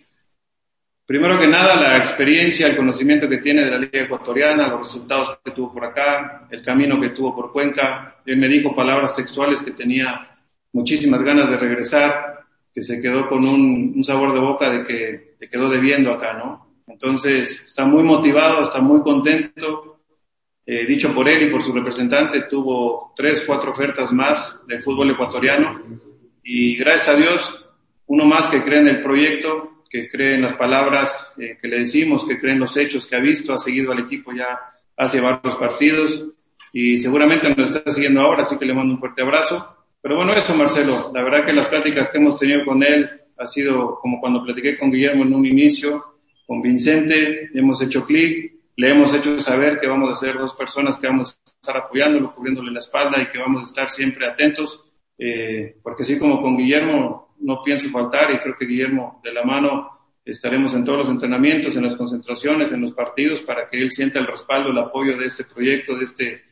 Primero 1.07 1.41
que 1.41 1.49
nada, 1.49 1.81
la 1.81 1.97
experiencia, 1.97 2.67
el 2.67 2.77
conocimiento 2.77 3.27
que 3.27 3.39
tiene 3.39 3.65
de 3.65 3.71
la 3.71 3.79
Liga 3.79 4.03
Ecuatoriana, 4.03 4.69
los 4.69 4.81
resultados 4.81 5.39
que 5.43 5.53
tuvo 5.53 5.73
por 5.73 5.87
acá, 5.87 6.47
el 6.51 6.63
camino 6.63 7.01
que 7.01 7.09
tuvo 7.11 7.35
por 7.35 7.51
Cuenca. 7.51 8.17
Él 8.27 8.37
me 8.37 8.47
dijo 8.47 8.77
palabras 8.77 9.17
textuales 9.17 9.63
que 9.63 9.71
tenía 9.71 10.37
muchísimas 10.75 11.23
ganas 11.23 11.49
de 11.49 11.57
regresar, 11.57 12.38
que 12.79 12.85
se 12.85 13.01
quedó 13.01 13.29
con 13.29 13.45
un, 13.45 13.93
un 13.97 14.05
sabor 14.05 14.33
de 14.33 14.39
boca 14.39 14.71
de 14.71 14.85
que 14.85 15.35
te 15.37 15.49
quedó 15.49 15.69
debiendo 15.69 16.13
acá, 16.13 16.35
¿no? 16.35 16.77
Entonces, 16.87 17.65
está 17.67 17.85
muy 17.85 18.05
motivado, 18.05 18.63
está 18.63 18.81
muy 18.81 19.03
contento. 19.03 19.99
Eh, 20.65 20.87
dicho 20.87 21.13
por 21.13 21.29
él 21.29 21.43
y 21.43 21.51
por 21.51 21.61
su 21.61 21.73
representante, 21.73 22.43
tuvo 22.43 23.13
tres, 23.17 23.43
cuatro 23.45 23.73
ofertas 23.73 24.13
más 24.13 24.63
de 24.69 24.81
fútbol 24.81 25.11
ecuatoriano 25.11 25.81
y 26.45 26.77
gracias 26.77 27.09
a 27.09 27.17
Dios, 27.17 27.67
uno 28.07 28.27
más 28.27 28.47
que 28.47 28.63
cree 28.63 28.81
en 28.81 28.89
el 28.89 29.03
proyecto, 29.03 29.83
que 29.91 30.09
cree 30.09 30.35
en 30.35 30.43
las 30.43 30.53
palabras 30.53 31.33
eh, 31.37 31.57
que 31.61 31.67
le 31.67 31.81
decimos, 31.81 32.25
que 32.29 32.39
cree 32.39 32.53
en 32.53 32.61
los 32.61 32.77
hechos 32.77 33.07
que 33.07 33.17
ha 33.17 33.21
visto, 33.21 33.53
ha 33.53 33.59
seguido 33.59 33.91
al 33.91 34.01
equipo 34.01 34.31
ya 34.33 34.57
hace 34.97 35.21
varios 35.21 35.57
partidos 35.57 36.27
y 36.73 36.99
seguramente 36.99 37.49
nos 37.49 37.75
está 37.75 37.91
siguiendo 37.91 38.21
ahora, 38.21 38.43
así 38.43 38.57
que 38.57 38.67
le 38.67 38.75
mando 38.75 38.95
un 38.95 39.01
fuerte 39.01 39.23
abrazo 39.23 39.78
pero 40.01 40.17
bueno, 40.17 40.33
eso 40.33 40.55
Marcelo, 40.55 41.11
la 41.13 41.23
verdad 41.23 41.45
que 41.45 41.53
las 41.53 41.67
pláticas 41.67 42.09
que 42.09 42.19
hemos 42.19 42.39
tenido 42.39 42.65
con 42.65 42.83
él 42.83 43.11
ha 43.37 43.47
sido 43.47 43.99
como 44.01 44.21
cuando 44.21 44.45
platiqué 44.45 44.79
con 44.79 44.91
Guillermo 44.91 45.25
en 45.25 45.35
un 45.35 45.47
inicio, 45.47 46.05
con 46.47 46.63
Vicente, 46.63 47.51
hemos 47.55 47.83
hecho 47.83 48.05
clic, 48.05 48.53
le 48.77 48.91
hemos 48.91 49.13
hecho 49.13 49.41
saber 49.41 49.79
que 49.79 49.89
vamos 49.89 50.11
a 50.11 50.17
ser 50.17 50.39
dos 50.39 50.55
personas 50.55 50.97
que 50.99 51.09
vamos 51.09 51.41
a 51.45 51.51
estar 51.51 51.77
apoyándolo, 51.77 52.35
cubriéndole 52.35 52.71
la 52.71 52.79
espalda 52.79 53.21
y 53.21 53.27
que 53.27 53.39
vamos 53.39 53.63
a 53.63 53.65
estar 53.65 53.91
siempre 53.91 54.27
atentos, 54.27 54.85
eh, 55.19 55.77
porque 55.83 56.05
así 56.05 56.19
como 56.19 56.41
con 56.41 56.57
Guillermo 56.57 57.35
no 57.41 57.63
pienso 57.65 57.91
faltar 57.91 58.33
y 58.33 58.39
creo 58.39 58.57
que 58.57 58.67
Guillermo 58.67 59.21
de 59.23 59.33
la 59.33 59.45
mano 59.45 59.89
estaremos 60.25 60.75
en 60.75 60.85
todos 60.85 60.99
los 60.99 61.09
entrenamientos, 61.09 61.77
en 61.77 61.85
las 61.85 61.97
concentraciones, 61.97 62.71
en 62.73 62.83
los 62.83 62.93
partidos, 62.93 63.41
para 63.43 63.69
que 63.69 63.81
él 63.81 63.91
sienta 63.91 64.19
el 64.19 64.27
respaldo, 64.27 64.71
el 64.71 64.79
apoyo 64.79 65.17
de 65.17 65.27
este 65.27 65.45
proyecto, 65.45 65.97
de 65.97 66.05
este, 66.05 66.43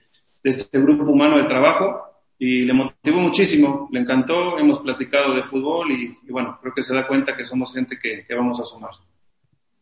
de 0.43 0.51
este 0.51 0.81
grupo 0.81 1.05
humano 1.05 1.37
de 1.39 1.45
trabajo 1.45 2.16
y 2.39 2.65
le 2.65 2.73
motivó 2.75 3.21
muchísimo, 3.21 3.89
le 3.91 4.01
encantó, 4.01 4.59
hemos 4.59 4.81
platicado 4.81 5.35
de 5.35 5.43
fútbol 5.45 5.91
y, 5.93 6.31
bueno, 6.31 6.59
creo 6.61 6.75
que 6.75 6.83
se 6.83 6.95
da 6.95 7.07
cuenta 7.07 7.37
que 7.37 7.47
somos 7.47 7.73
gente 7.73 7.99
que, 7.99 8.27
vamos 8.35 8.61
a 8.61 8.65
sumar. 8.65 8.91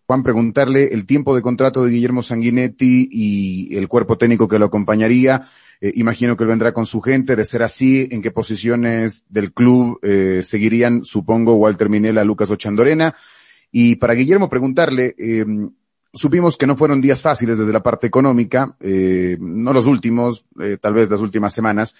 Juan, 0.06 0.22
preguntarle 0.22 0.92
el 0.92 1.06
tiempo 1.06 1.34
de 1.34 1.42
contrato 1.42 1.82
de 1.82 1.90
Guillermo 1.90 2.22
Sanguinetti 2.22 3.08
y 3.10 3.76
el 3.76 3.88
cuerpo 3.88 4.18
técnico 4.18 4.46
que 4.46 4.58
lo 4.58 4.66
acompañaría. 4.66 5.42
Eh, 5.80 5.92
imagino 5.96 6.36
que 6.36 6.44
vendrá 6.44 6.72
con 6.72 6.84
su 6.84 7.00
gente. 7.00 7.34
De 7.34 7.44
ser 7.44 7.62
así, 7.62 8.06
¿en 8.10 8.20
qué 8.20 8.30
posiciones 8.30 9.24
del 9.30 9.52
club 9.52 9.98
eh, 10.02 10.42
seguirían, 10.44 11.04
supongo, 11.04 11.54
Walter 11.54 11.88
Minela, 11.88 12.22
Lucas 12.22 12.50
Ochandorena? 12.50 13.14
Y 13.72 13.96
para 13.96 14.12
Guillermo 14.12 14.50
preguntarle, 14.50 15.14
eh, 15.18 15.44
supimos 16.12 16.58
que 16.58 16.66
no 16.66 16.76
fueron 16.76 17.00
días 17.00 17.22
fáciles 17.22 17.58
desde 17.58 17.72
la 17.72 17.82
parte 17.82 18.06
económica, 18.06 18.76
eh, 18.80 19.36
no 19.40 19.72
los 19.72 19.86
últimos, 19.86 20.46
tal 20.80 20.94
vez 20.94 21.10
las 21.10 21.20
últimas 21.20 21.52
semanas, 21.54 21.96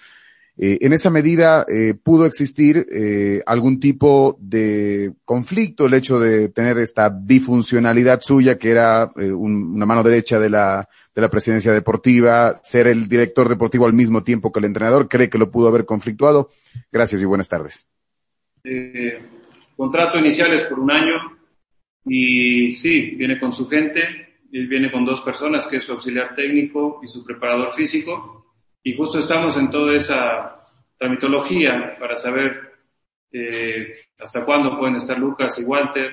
eh, 0.57 0.77
en 0.81 0.93
esa 0.93 1.09
medida 1.09 1.65
eh, 1.67 1.95
pudo 2.01 2.25
existir 2.25 2.87
eh, 2.89 3.41
algún 3.45 3.79
tipo 3.79 4.37
de 4.39 5.11
conflicto, 5.25 5.85
el 5.85 5.93
hecho 5.95 6.17
de 6.17 6.47
tener 6.49 6.77
esta 6.77 7.09
bifuncionalidad 7.09 8.21
suya, 8.21 8.57
que 8.57 8.69
era 8.69 9.11
eh, 9.17 9.31
un, 9.31 9.75
una 9.75 9.85
mano 9.85 10.01
derecha 10.01 10.39
de 10.39 10.49
la, 10.49 10.87
de 11.13 11.21
la 11.21 11.29
presidencia 11.29 11.73
deportiva, 11.73 12.55
ser 12.63 12.87
el 12.87 13.09
director 13.09 13.49
deportivo 13.49 13.85
al 13.85 13.93
mismo 13.93 14.23
tiempo 14.23 14.51
que 14.51 14.59
el 14.59 14.65
entrenador, 14.65 15.09
¿cree 15.09 15.29
que 15.29 15.37
lo 15.37 15.51
pudo 15.51 15.67
haber 15.67 15.83
conflictuado? 15.83 16.49
Gracias 16.89 17.21
y 17.21 17.25
buenas 17.25 17.49
tardes. 17.49 17.87
Contrato 19.75 20.17
inicial 20.17 20.53
es 20.53 20.63
por 20.63 20.79
un 20.79 20.89
año 20.89 21.15
y 22.05 22.75
sí, 22.77 23.15
viene 23.17 23.39
con 23.39 23.51
su 23.51 23.67
gente, 23.67 24.01
él 24.53 24.67
viene 24.69 24.89
con 24.89 25.03
dos 25.03 25.19
personas, 25.19 25.67
que 25.67 25.77
es 25.77 25.83
su 25.83 25.91
auxiliar 25.91 26.33
técnico 26.33 27.01
y 27.03 27.07
su 27.07 27.25
preparador 27.25 27.73
físico 27.73 28.44
y 28.85 28.95
justo 28.95 29.17
estamos 29.17 29.57
en 29.57 29.71
toda 29.71 29.97
esa 29.97 30.63
tramitología 30.95 31.95
para 31.99 32.15
saber 32.17 32.71
eh, 33.31 33.87
hasta 34.19 34.45
cuándo 34.45 34.77
pueden 34.77 34.97
estar 34.97 35.17
Lucas 35.17 35.57
y 35.57 35.63
Walter 35.63 36.11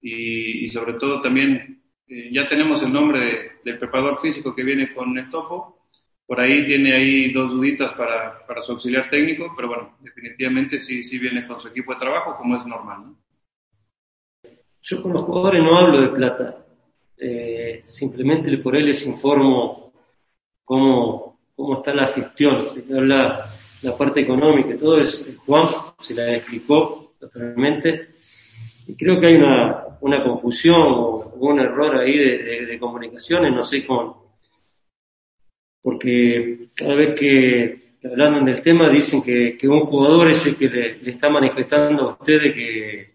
y, 0.00 0.64
y 0.64 0.68
sobre 0.68 0.94
todo 0.94 1.20
también 1.20 1.82
eh, 2.06 2.30
ya 2.32 2.48
tenemos 2.48 2.80
el 2.84 2.92
nombre 2.92 3.18
de, 3.18 3.50
del 3.64 3.76
preparador 3.76 4.20
físico 4.20 4.54
que 4.54 4.62
viene 4.62 4.94
con 4.94 5.18
el 5.18 5.28
topo. 5.30 5.88
Por 6.24 6.40
ahí 6.40 6.64
tiene 6.64 6.94
ahí 6.94 7.32
dos 7.32 7.50
duditas 7.50 7.92
para, 7.94 8.46
para 8.46 8.62
su 8.62 8.72
auxiliar 8.72 9.10
técnico, 9.10 9.52
pero 9.56 9.66
bueno, 9.66 9.96
definitivamente 10.00 10.78
sí, 10.78 11.02
sí 11.02 11.18
viene 11.18 11.44
con 11.48 11.60
su 11.60 11.68
equipo 11.68 11.92
de 11.92 11.98
trabajo 11.98 12.36
como 12.36 12.56
es 12.56 12.64
normal. 12.64 13.02
¿no? 13.02 13.16
Yo 14.80 15.02
con 15.02 15.12
los 15.12 15.22
jugadores 15.22 15.60
no 15.60 15.76
hablo 15.76 16.00
de 16.00 16.16
plata, 16.16 16.64
eh, 17.16 17.82
simplemente 17.84 18.56
por 18.58 18.76
él 18.76 18.86
les 18.86 19.04
informo 19.04 19.92
cómo, 20.64 21.31
cómo 21.54 21.78
está 21.78 21.92
la 21.94 22.08
gestión, 22.08 22.68
la, 22.88 23.46
la 23.82 23.96
parte 23.96 24.20
económica, 24.20 24.76
todo 24.78 25.00
es, 25.00 25.36
Juan 25.44 25.66
se 26.00 26.14
la 26.14 26.34
explicó 26.36 27.14
totalmente. 27.18 28.08
Y 28.86 28.96
creo 28.96 29.20
que 29.20 29.28
hay 29.28 29.34
una, 29.36 29.84
una 30.00 30.22
confusión 30.24 30.80
o 30.80 31.34
un 31.36 31.60
error 31.60 31.96
ahí 31.96 32.18
de, 32.18 32.66
de, 32.66 32.78
comunicaciones, 32.78 33.54
no 33.54 33.62
sé 33.62 33.86
cómo, 33.86 34.36
porque 35.80 36.70
cada 36.74 36.94
vez 36.94 37.14
que 37.18 37.96
hablan 38.04 38.44
del 38.44 38.62
tema 38.62 38.88
dicen 38.88 39.22
que, 39.22 39.56
que 39.56 39.68
un 39.68 39.80
jugador 39.80 40.28
es 40.28 40.44
el 40.46 40.56
que 40.56 40.68
le, 40.68 40.98
le 40.98 41.10
está 41.12 41.28
manifestando 41.28 42.02
a 42.02 42.12
ustedes 42.12 42.52
que, 42.54 43.12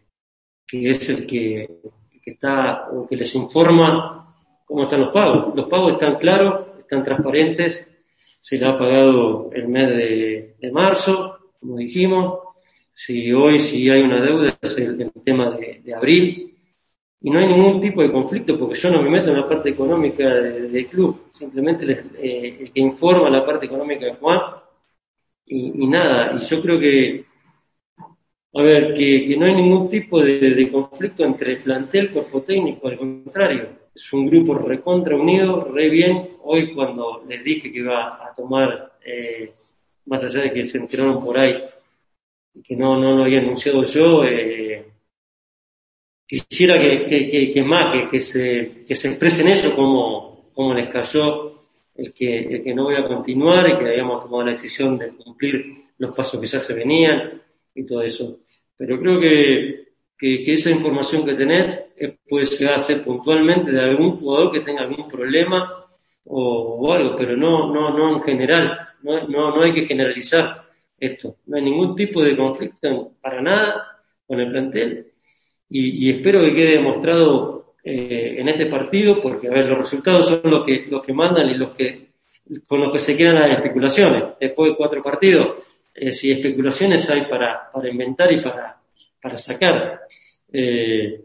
que 0.65 0.89
es 0.89 1.09
el 1.09 1.27
que, 1.27 1.67
que 2.23 2.31
está 2.31 2.89
o 2.91 3.07
que 3.07 3.17
les 3.17 3.35
informa 3.35 4.25
cómo 4.65 4.83
están 4.83 5.01
los 5.01 5.13
pagos. 5.13 5.55
Los 5.55 5.67
pagos 5.67 5.93
están 5.93 6.15
claros, 6.17 6.67
están 6.79 7.03
transparentes, 7.03 7.87
se 8.39 8.57
le 8.57 8.67
ha 8.67 8.77
pagado 8.77 9.49
el 9.53 9.67
mes 9.67 9.89
de, 9.89 10.55
de 10.59 10.71
marzo, 10.71 11.37
como 11.59 11.77
dijimos, 11.77 12.39
si 12.93 13.31
hoy 13.31 13.59
si 13.59 13.89
hay 13.89 14.01
una 14.01 14.21
deuda 14.21 14.57
es 14.61 14.77
el, 14.77 15.11
tema 15.23 15.51
de, 15.51 15.81
de, 15.83 15.93
abril. 15.93 16.55
Y 17.21 17.29
no 17.29 17.39
hay 17.39 17.47
ningún 17.47 17.81
tipo 17.81 18.01
de 18.01 18.11
conflicto 18.11 18.57
porque 18.57 18.75
yo 18.75 18.91
no 18.91 19.01
me 19.01 19.09
meto 19.09 19.29
en 19.29 19.37
la 19.37 19.49
parte 19.49 19.69
económica 19.69 20.23
del 20.29 20.87
club, 20.87 21.29
simplemente 21.31 21.85
eh, 22.17 22.57
el 22.61 22.71
que 22.71 22.79
informa 22.79 23.29
la 23.29 23.45
parte 23.45 23.65
económica 23.65 24.05
de 24.05 24.15
Juan. 24.15 24.39
Y, 25.45 25.87
nada, 25.87 26.37
y 26.37 26.43
yo 26.43 26.61
creo 26.61 26.79
que 26.79 27.25
a 28.53 28.61
ver, 28.61 28.93
que, 28.93 29.35
no 29.37 29.45
hay 29.45 29.55
ningún 29.55 29.89
tipo 29.89 30.21
de, 30.21 30.39
de 30.39 30.71
conflicto 30.71 31.23
entre 31.23 31.53
el 31.53 31.59
plantel, 31.59 32.11
cuerpo 32.11 32.41
técnico, 32.41 32.87
al 32.87 32.97
contrario, 32.97 33.69
es 33.97 34.13
un 34.13 34.27
grupo 34.27 34.53
recontra 34.53 35.15
unido, 35.15 35.59
re 35.71 35.89
bien. 35.89 36.37
Hoy 36.43 36.71
cuando 36.73 37.23
les 37.27 37.43
dije 37.43 37.71
que 37.71 37.79
iba 37.79 38.23
a 38.23 38.31
tomar, 38.35 38.93
eh, 39.03 39.53
más 40.05 40.23
allá 40.23 40.43
de 40.43 40.53
que 40.53 40.65
se 40.67 40.77
enteraron 40.77 41.23
por 41.23 41.37
ahí, 41.37 41.55
que 42.63 42.75
no, 42.75 42.99
no 42.99 43.17
lo 43.17 43.23
había 43.23 43.39
anunciado 43.39 43.83
yo, 43.83 44.23
eh, 44.23 44.85
quisiera 46.27 46.79
que, 46.79 47.05
que, 47.05 47.51
que, 47.51 47.63
más, 47.63 47.91
que, 47.91 48.09
que, 48.09 48.19
se, 48.19 48.83
que 48.85 48.95
se 48.95 49.09
expresen 49.09 49.47
eso 49.47 49.75
como, 49.75 50.51
como 50.53 50.75
les 50.75 50.93
cayó 50.93 51.63
el 51.95 52.13
que, 52.13 52.39
el 52.39 52.63
que 52.63 52.75
no 52.75 52.83
voy 52.83 52.95
a 52.97 53.03
continuar 53.03 53.67
y 53.67 53.79
que 53.79 53.89
habíamos 53.89 54.23
tomado 54.23 54.43
la 54.43 54.51
decisión 54.51 54.99
de 54.99 55.09
cumplir 55.09 55.85
los 55.97 56.15
pasos 56.15 56.39
que 56.39 56.45
ya 56.45 56.59
se 56.59 56.73
venían 56.75 57.41
y 57.73 57.83
todo 57.83 58.03
eso. 58.03 58.41
Pero 58.77 58.99
creo 58.99 59.19
que, 59.19 59.85
que, 60.15 60.43
que 60.43 60.51
esa 60.53 60.69
información 60.69 61.25
que 61.25 61.33
tenés 61.33 61.86
puede 62.29 62.45
llegar 62.45 62.75
a 62.75 62.79
ser 62.79 63.03
puntualmente 63.03 63.71
de 63.71 63.81
algún 63.81 64.17
jugador 64.17 64.51
que 64.51 64.61
tenga 64.61 64.81
algún 64.81 65.07
problema 65.07 65.85
o, 66.25 66.77
o 66.79 66.93
algo, 66.93 67.15
pero 67.15 67.35
no, 67.35 67.73
no, 67.73 67.97
no 67.97 68.15
en 68.17 68.23
general. 68.23 68.79
No, 69.01 69.27
no, 69.27 69.55
no 69.55 69.61
hay 69.61 69.73
que 69.73 69.85
generalizar 69.85 70.63
esto. 70.99 71.37
No 71.45 71.57
hay 71.57 71.63
ningún 71.63 71.95
tipo 71.95 72.23
de 72.23 72.35
conflicto 72.35 73.13
para 73.21 73.41
nada 73.41 74.01
con 74.25 74.39
el 74.39 74.51
plantel 74.51 75.07
y, 75.69 76.07
y 76.07 76.09
espero 76.09 76.41
que 76.41 76.53
quede 76.53 76.77
demostrado 76.77 77.75
eh, 77.83 78.35
en 78.39 78.49
este 78.49 78.65
partido 78.67 79.21
porque, 79.21 79.47
a 79.47 79.51
ver, 79.51 79.67
los 79.69 79.77
resultados 79.77 80.27
son 80.27 80.41
los 80.43 80.65
que, 80.65 80.85
los 80.89 81.01
que 81.01 81.13
mandan 81.13 81.49
y 81.49 81.57
los 81.57 81.69
que, 81.69 82.07
con 82.67 82.81
los 82.81 82.91
que 82.91 82.99
se 82.99 83.15
quedan 83.15 83.35
las 83.35 83.57
especulaciones. 83.57 84.23
Después 84.39 84.71
de 84.71 84.77
cuatro 84.77 85.01
partidos, 85.01 85.63
eh, 85.93 86.11
si 86.11 86.31
especulaciones 86.31 87.09
hay 87.09 87.25
para, 87.25 87.69
para 87.71 87.89
inventar 87.89 88.31
y 88.31 88.41
para, 88.41 88.77
para 89.21 89.37
sacar. 89.37 90.01
Eh, 90.51 91.21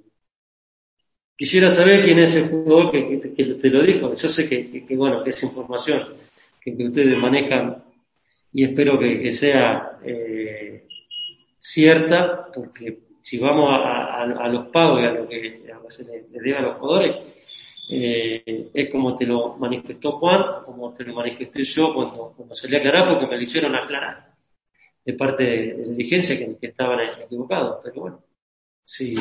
quisiera 1.43 1.69
saber 1.69 2.05
quién 2.05 2.21
es 2.21 2.37
el 2.37 2.51
jugador 2.51 2.93
que, 2.93 3.17
te 3.37 3.69
lo 3.69 3.83
dijo. 3.83 4.15
Yo 4.15 4.29
sé 4.29 4.49
que, 4.49 4.95
bueno, 4.95 5.25
que 5.25 5.31
es 5.31 5.43
información 5.43 6.15
que, 6.61 6.71
ustedes 6.71 7.19
manejan 7.19 7.83
y 8.53 8.63
espero 8.63 8.97
que, 8.97 9.33
sea 9.33 9.99
eh, 10.05 10.87
cierta, 11.59 12.47
porque 12.55 12.97
si 13.21 13.39
vamos 13.39 13.71
a, 13.73 14.23
a, 14.23 14.49
los 14.49 14.69
pagos 14.69 15.03
y 15.03 15.05
a 15.05 15.11
lo 15.11 15.29
que 15.29 15.65
a 15.69 15.91
se 15.91 16.05
le, 16.05 16.29
le 16.31 16.41
debe 16.41 16.59
a 16.59 16.63
los 16.63 16.77
jugadores, 16.79 17.21
eh, 17.91 18.71
es 18.73 18.89
como 18.89 19.17
te 19.17 19.27
lo 19.27 19.57
manifestó 19.57 20.13
Juan, 20.13 20.63
como 20.65 20.95
te 20.95 21.03
lo 21.03 21.13
manifesté 21.13 21.65
yo 21.65 21.93
cuando, 21.93 22.33
cuando 22.37 22.55
salí 22.55 22.77
a 22.77 22.79
aclarar, 22.79 23.09
porque 23.09 23.27
me 23.27 23.35
lo 23.35 23.43
hicieron 23.43 23.75
aclarar 23.75 24.33
de 25.05 25.13
parte 25.15 25.43
de, 25.43 25.67
la 25.77 25.89
dirigencia 25.91 26.39
que, 26.39 26.57
estaban 26.69 27.01
equivocados. 27.21 27.81
Pero 27.83 28.01
bueno, 28.01 28.23
si, 28.85 29.17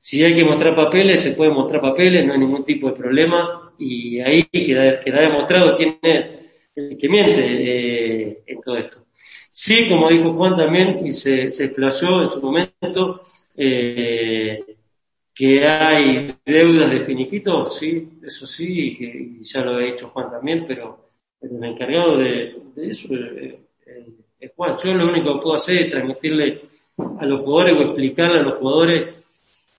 si 0.00 0.24
hay 0.24 0.34
que 0.34 0.44
mostrar 0.44 0.74
papeles, 0.74 1.20
se 1.20 1.32
puede 1.32 1.50
mostrar 1.52 1.82
papeles, 1.82 2.26
no 2.26 2.32
hay 2.32 2.38
ningún 2.38 2.64
tipo 2.64 2.88
de 2.88 2.96
problema, 2.96 3.72
y 3.78 4.18
ahí 4.20 4.44
queda, 4.44 4.98
queda 4.98 5.20
demostrado 5.20 5.76
quién 5.76 5.98
es 6.02 6.30
el 6.74 6.96
que 6.96 7.08
miente 7.08 7.42
eh, 7.42 8.42
en 8.46 8.60
todo 8.62 8.76
esto. 8.78 9.04
Sí, 9.50 9.88
como 9.88 10.08
dijo 10.08 10.32
Juan 10.32 10.56
también, 10.56 11.06
y 11.06 11.12
se, 11.12 11.50
se 11.50 11.66
explayó 11.66 12.22
en 12.22 12.28
su 12.28 12.40
momento, 12.40 13.22
eh, 13.56 14.58
que 15.34 15.66
hay 15.66 16.34
deudas 16.46 16.90
de 16.90 17.00
finiquito, 17.00 17.66
sí, 17.66 18.08
eso 18.24 18.46
sí, 18.46 18.96
que 18.96 19.04
y 19.04 19.44
ya 19.44 19.60
lo 19.60 19.76
ha 19.76 19.80
dicho 19.80 20.08
Juan 20.08 20.30
también, 20.30 20.64
pero, 20.66 21.10
el 21.42 21.64
encargado 21.64 22.18
de, 22.18 22.56
eso 22.76 23.08
eh, 23.14 23.58
es 24.38 24.52
Juan. 24.56 24.76
Yo 24.82 24.94
lo 24.94 25.10
único 25.10 25.34
que 25.34 25.40
puedo 25.40 25.56
hacer 25.56 25.82
es 25.82 25.90
transmitirle 25.90 26.62
a 27.18 27.26
los 27.26 27.40
jugadores 27.40 27.78
o 27.78 27.82
explicarle 27.82 28.40
a 28.40 28.42
los 28.42 28.58
jugadores 28.58 29.19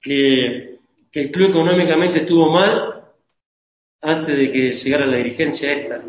que, 0.02 0.80
el 1.14 1.32
club 1.32 1.50
económicamente 1.50 2.20
estuvo 2.20 2.50
mal 2.50 3.04
antes 4.02 4.36
de 4.36 4.52
que 4.52 4.72
llegara 4.72 5.06
la 5.06 5.18
dirigencia 5.18 5.74
esta 5.74 6.02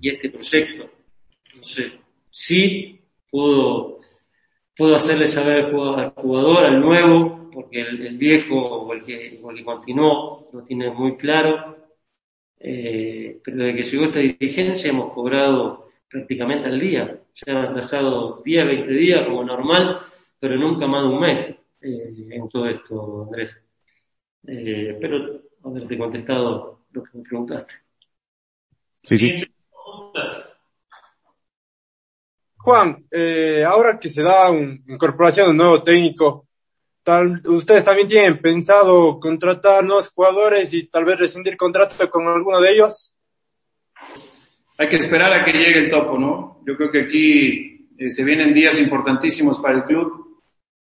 y 0.00 0.08
este 0.08 0.30
proyecto. 0.30 0.90
Entonces, 1.46 1.92
sí 2.30 3.00
puedo, 3.30 3.94
puedo 4.76 4.96
hacerle 4.96 5.28
saber 5.28 5.66
al 5.66 6.10
jugador, 6.12 6.66
al 6.66 6.80
nuevo, 6.80 7.48
porque 7.52 7.80
el, 7.80 8.18
viejo 8.18 8.56
o 8.56 8.92
el, 8.92 9.04
que, 9.04 9.38
o 9.42 9.50
el 9.50 9.58
que 9.58 9.64
continuó 9.64 10.48
lo 10.52 10.62
tiene 10.62 10.90
muy 10.90 11.16
claro, 11.16 11.76
eh, 12.60 13.40
pero 13.42 13.56
desde 13.58 13.76
que 13.76 13.84
llegó 13.84 14.04
esta 14.04 14.18
dirigencia 14.18 14.90
hemos 14.90 15.12
cobrado 15.12 15.90
prácticamente 16.10 16.68
al 16.68 16.80
día. 16.80 17.20
Se 17.32 17.50
han 17.50 17.58
atrasado 17.58 18.42
10, 18.44 18.66
20 18.66 18.92
días 18.92 19.26
como 19.26 19.44
normal, 19.44 20.00
pero 20.40 20.56
nunca 20.56 20.86
más 20.86 21.02
de 21.02 21.08
un 21.08 21.20
mes 21.20 21.57
eh, 21.80 22.28
en 22.30 22.48
todo 22.48 22.66
esto, 22.66 23.24
Andrés. 23.24 23.60
Eh, 24.46 24.90
espero 24.92 25.26
haberte 25.64 25.98
contestado 25.98 26.86
lo 26.92 27.02
que 27.02 27.18
me 27.18 27.22
preguntaste. 27.24 27.72
Sí, 29.02 29.18
sí. 29.18 29.44
Juan, 32.56 33.06
eh, 33.10 33.64
ahora 33.64 33.98
que 33.98 34.08
se 34.08 34.22
da 34.22 34.50
una 34.50 34.78
incorporación 34.88 35.46
de 35.46 35.50
un 35.52 35.56
nuevo 35.56 35.82
técnico, 35.82 36.48
tal, 37.02 37.40
¿ustedes 37.46 37.84
también 37.84 38.08
tienen 38.08 38.40
pensado 38.40 39.18
contratar 39.18 39.84
nuevos 39.84 40.08
jugadores 40.08 40.74
y 40.74 40.88
tal 40.88 41.04
vez 41.04 41.18
rescindir 41.18 41.56
contrato 41.56 42.10
con 42.10 42.26
alguno 42.26 42.60
de 42.60 42.72
ellos? 42.72 43.14
Hay 44.76 44.88
que 44.88 44.96
esperar 44.96 45.32
a 45.32 45.44
que 45.44 45.52
llegue 45.52 45.78
el 45.78 45.90
topo, 45.90 46.18
¿no? 46.18 46.60
Yo 46.66 46.76
creo 46.76 46.90
que 46.90 47.02
aquí 47.02 47.88
eh, 47.98 48.10
se 48.10 48.22
vienen 48.22 48.52
días 48.52 48.78
importantísimos 48.78 49.58
para 49.58 49.78
el 49.78 49.84
club. 49.84 50.17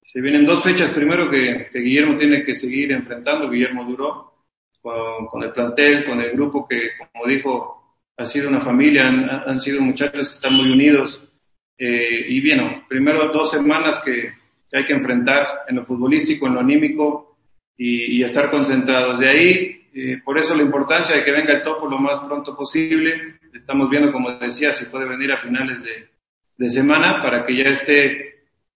Se 0.08 0.22
vienen 0.22 0.46
dos 0.46 0.64
fechas 0.64 0.92
primero 0.92 1.30
que, 1.30 1.68
Guillermo 1.74 2.16
tiene 2.16 2.42
que 2.42 2.56
seguir 2.56 2.94
enfrentando, 2.94 3.50
Guillermo 3.50 3.84
Duró, 3.84 4.34
con, 4.82 5.44
el 5.44 5.52
plantel, 5.52 6.06
con 6.06 6.22
el 6.22 6.32
grupo 6.32 6.66
que, 6.66 6.92
como 7.12 7.26
dijo, 7.28 8.00
ha 8.16 8.24
sido 8.26 8.48
una 8.48 8.62
familia, 8.62 9.06
han, 9.06 9.60
sido 9.60 9.82
muchachos 9.82 10.30
que 10.30 10.36
están 10.36 10.54
muy 10.54 10.72
unidos. 10.72 11.30
Eh, 11.78 12.26
y 12.30 12.48
bueno, 12.48 12.86
primero 12.88 13.34
dos 13.34 13.52
semanas 13.52 14.00
que, 14.00 14.32
hay 14.72 14.86
que 14.86 14.94
enfrentar 14.94 15.46
en 15.68 15.76
lo 15.76 15.86
futbolístico, 15.86 16.48
en 16.48 16.54
lo 16.54 16.62
anímico 16.62 17.38
y, 17.76 18.24
estar 18.24 18.50
concentrados. 18.50 19.20
De 19.20 19.28
ahí, 19.28 19.90
eh, 19.94 20.22
por 20.24 20.38
eso 20.38 20.56
la 20.56 20.64
importancia 20.64 21.18
de 21.18 21.24
que 21.26 21.32
venga 21.32 21.54
el 21.54 21.64
topo 21.64 21.86
lo 21.86 21.98
más 21.98 22.22
pronto 22.22 22.56
posible. 22.56 23.40
Estamos 23.54 23.90
viendo, 23.90 24.14
como 24.14 24.32
decía, 24.32 24.72
si 24.72 24.86
puede 24.86 25.06
venir 25.06 25.34
a 25.34 25.38
finales 25.38 25.84
de 26.56 26.70
semana 26.70 27.22
para 27.22 27.46
que 27.46 27.58
ya 27.58 27.70
esté 27.72 28.27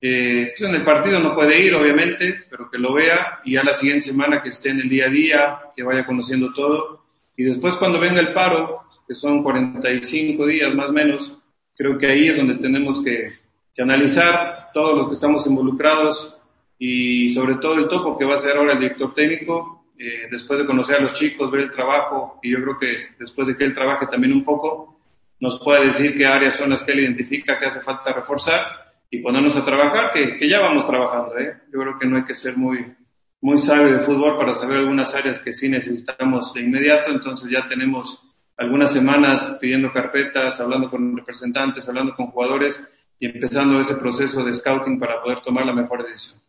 eh, 0.03 0.53
en 0.57 0.75
el 0.75 0.83
partido 0.83 1.19
no 1.19 1.35
puede 1.35 1.59
ir, 1.59 1.75
obviamente, 1.75 2.45
pero 2.49 2.71
que 2.71 2.79
lo 2.79 2.93
vea 2.93 3.39
y 3.45 3.55
a 3.55 3.63
la 3.63 3.75
siguiente 3.75 4.07
semana 4.07 4.41
que 4.41 4.49
esté 4.49 4.71
en 4.71 4.79
el 4.79 4.89
día 4.89 5.05
a 5.05 5.09
día, 5.09 5.59
que 5.75 5.83
vaya 5.83 6.07
conociendo 6.07 6.51
todo. 6.53 7.05
Y 7.37 7.43
después 7.43 7.75
cuando 7.75 7.99
venga 7.99 8.19
el 8.19 8.33
paro, 8.33 8.81
que 9.07 9.13
son 9.13 9.43
45 9.43 10.47
días 10.47 10.73
más 10.73 10.89
o 10.89 10.93
menos, 10.93 11.37
creo 11.75 11.99
que 11.99 12.07
ahí 12.07 12.29
es 12.29 12.37
donde 12.37 12.55
tenemos 12.55 13.03
que, 13.03 13.27
que 13.75 13.81
analizar 13.83 14.71
todos 14.73 14.97
los 14.97 15.07
que 15.07 15.13
estamos 15.13 15.45
involucrados 15.45 16.35
y 16.79 17.29
sobre 17.29 17.55
todo 17.55 17.75
el 17.75 17.87
topo 17.87 18.17
que 18.17 18.25
va 18.25 18.35
a 18.35 18.39
ser 18.39 18.57
ahora 18.57 18.73
el 18.73 18.79
director 18.79 19.13
técnico, 19.13 19.85
eh, 19.99 20.27
después 20.31 20.59
de 20.59 20.65
conocer 20.65 20.95
a 20.95 21.01
los 21.01 21.13
chicos, 21.13 21.51
ver 21.51 21.61
el 21.61 21.71
trabajo 21.71 22.39
y 22.41 22.49
yo 22.51 22.57
creo 22.63 22.77
que 22.79 23.03
después 23.19 23.47
de 23.47 23.55
que 23.55 23.65
él 23.65 23.73
trabaje 23.75 24.07
también 24.07 24.33
un 24.33 24.43
poco, 24.43 24.97
nos 25.39 25.59
puede 25.59 25.87
decir 25.87 26.17
qué 26.17 26.25
áreas 26.25 26.55
son 26.55 26.71
las 26.71 26.81
que 26.81 26.93
él 26.93 27.01
identifica 27.01 27.59
que 27.59 27.67
hace 27.67 27.81
falta 27.81 28.13
reforzar 28.13 28.90
y 29.13 29.19
ponernos 29.19 29.57
a 29.57 29.65
trabajar, 29.65 30.11
que, 30.13 30.37
que 30.37 30.49
ya 30.49 30.61
vamos 30.61 30.87
trabajando. 30.87 31.37
¿eh? 31.37 31.57
Yo 31.71 31.81
creo 31.81 31.99
que 31.99 32.07
no 32.07 32.15
hay 32.15 32.23
que 32.23 32.33
ser 32.33 32.55
muy, 32.55 32.95
muy 33.41 33.57
sabio 33.57 33.91
de 33.91 34.03
fútbol 34.03 34.37
para 34.37 34.55
saber 34.55 34.77
algunas 34.77 35.13
áreas 35.13 35.39
que 35.39 35.51
sí 35.51 35.67
necesitamos 35.67 36.53
de 36.53 36.61
inmediato, 36.61 37.11
entonces 37.11 37.51
ya 37.51 37.67
tenemos 37.67 38.25
algunas 38.55 38.93
semanas 38.93 39.57
pidiendo 39.59 39.91
carpetas, 39.91 40.59
hablando 40.61 40.89
con 40.89 41.17
representantes, 41.17 41.87
hablando 41.89 42.15
con 42.15 42.27
jugadores 42.27 42.81
y 43.19 43.25
empezando 43.25 43.81
ese 43.81 43.95
proceso 43.95 44.43
de 44.45 44.53
scouting 44.53 44.97
para 44.97 45.21
poder 45.21 45.41
tomar 45.41 45.65
la 45.65 45.73
mejor 45.73 46.07
decisión. 46.07 46.39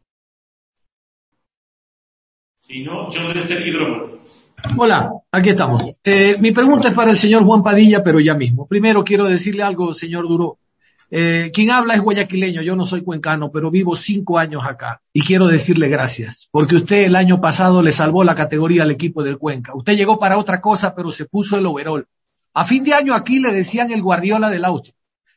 Si 2.60 2.84
no, 2.84 3.10
John 3.12 3.34
Lester 3.34 3.66
Hidromo. 3.66 4.22
Hola, 4.76 5.10
aquí 5.32 5.50
estamos. 5.50 5.82
Eh, 6.04 6.36
mi 6.38 6.52
pregunta 6.52 6.88
es 6.88 6.94
para 6.94 7.10
el 7.10 7.16
señor 7.16 7.44
Juan 7.44 7.62
Padilla, 7.64 8.04
pero 8.04 8.20
ya 8.20 8.34
mismo. 8.34 8.68
Primero 8.68 9.02
quiero 9.02 9.24
decirle 9.24 9.64
algo, 9.64 9.92
señor 9.92 10.28
Duro. 10.28 10.58
Eh, 11.14 11.50
quien 11.52 11.70
habla 11.70 11.92
es 11.92 12.00
guayaquileño, 12.00 12.62
yo 12.62 12.74
no 12.74 12.86
soy 12.86 13.02
cuencano, 13.02 13.50
pero 13.52 13.70
vivo 13.70 13.94
cinco 13.96 14.38
años 14.38 14.62
acá 14.64 15.02
y 15.12 15.20
quiero 15.20 15.46
decirle 15.46 15.88
gracias, 15.88 16.48
porque 16.50 16.76
usted 16.76 17.04
el 17.04 17.16
año 17.16 17.38
pasado 17.38 17.82
le 17.82 17.92
salvó 17.92 18.24
la 18.24 18.34
categoría 18.34 18.84
al 18.84 18.92
equipo 18.92 19.22
del 19.22 19.36
Cuenca. 19.36 19.74
Usted 19.74 19.92
llegó 19.92 20.18
para 20.18 20.38
otra 20.38 20.62
cosa, 20.62 20.94
pero 20.94 21.12
se 21.12 21.26
puso 21.26 21.58
el 21.58 21.66
overall. 21.66 22.06
A 22.54 22.64
fin 22.64 22.82
de 22.82 22.94
año 22.94 23.14
aquí 23.14 23.40
le 23.40 23.52
decían 23.52 23.92
el 23.92 24.00
guardiola 24.00 24.48
del 24.48 24.64
auto. 24.64 24.90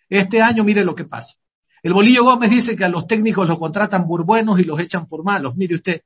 Este 0.08 0.42
año 0.42 0.64
mire 0.64 0.86
lo 0.86 0.96
que 0.96 1.04
pasa. 1.04 1.34
El 1.84 1.92
Bolillo 1.92 2.24
Gómez 2.24 2.52
dice 2.52 2.78
que 2.78 2.86
a 2.86 2.90
los 2.90 3.06
técnicos 3.06 3.46
los 3.46 3.60
contratan 3.60 4.08
por 4.08 4.24
buenos 4.24 4.58
y 4.62 4.64
los 4.64 4.80
echan 4.80 5.08
por 5.08 5.26
malos. 5.26 5.58
Mire 5.58 5.76
usted, 5.76 6.04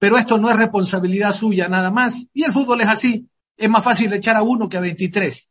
pero 0.00 0.18
esto 0.18 0.36
no 0.36 0.50
es 0.50 0.56
responsabilidad 0.56 1.32
suya 1.32 1.68
nada 1.68 1.92
más. 1.92 2.26
Y 2.34 2.42
el 2.42 2.52
fútbol 2.52 2.80
es 2.80 2.88
así. 2.88 3.28
Es 3.56 3.70
más 3.70 3.84
fácil 3.84 4.12
echar 4.12 4.34
a 4.34 4.42
uno 4.42 4.68
que 4.68 4.78
a 4.78 4.80
23. 4.80 5.48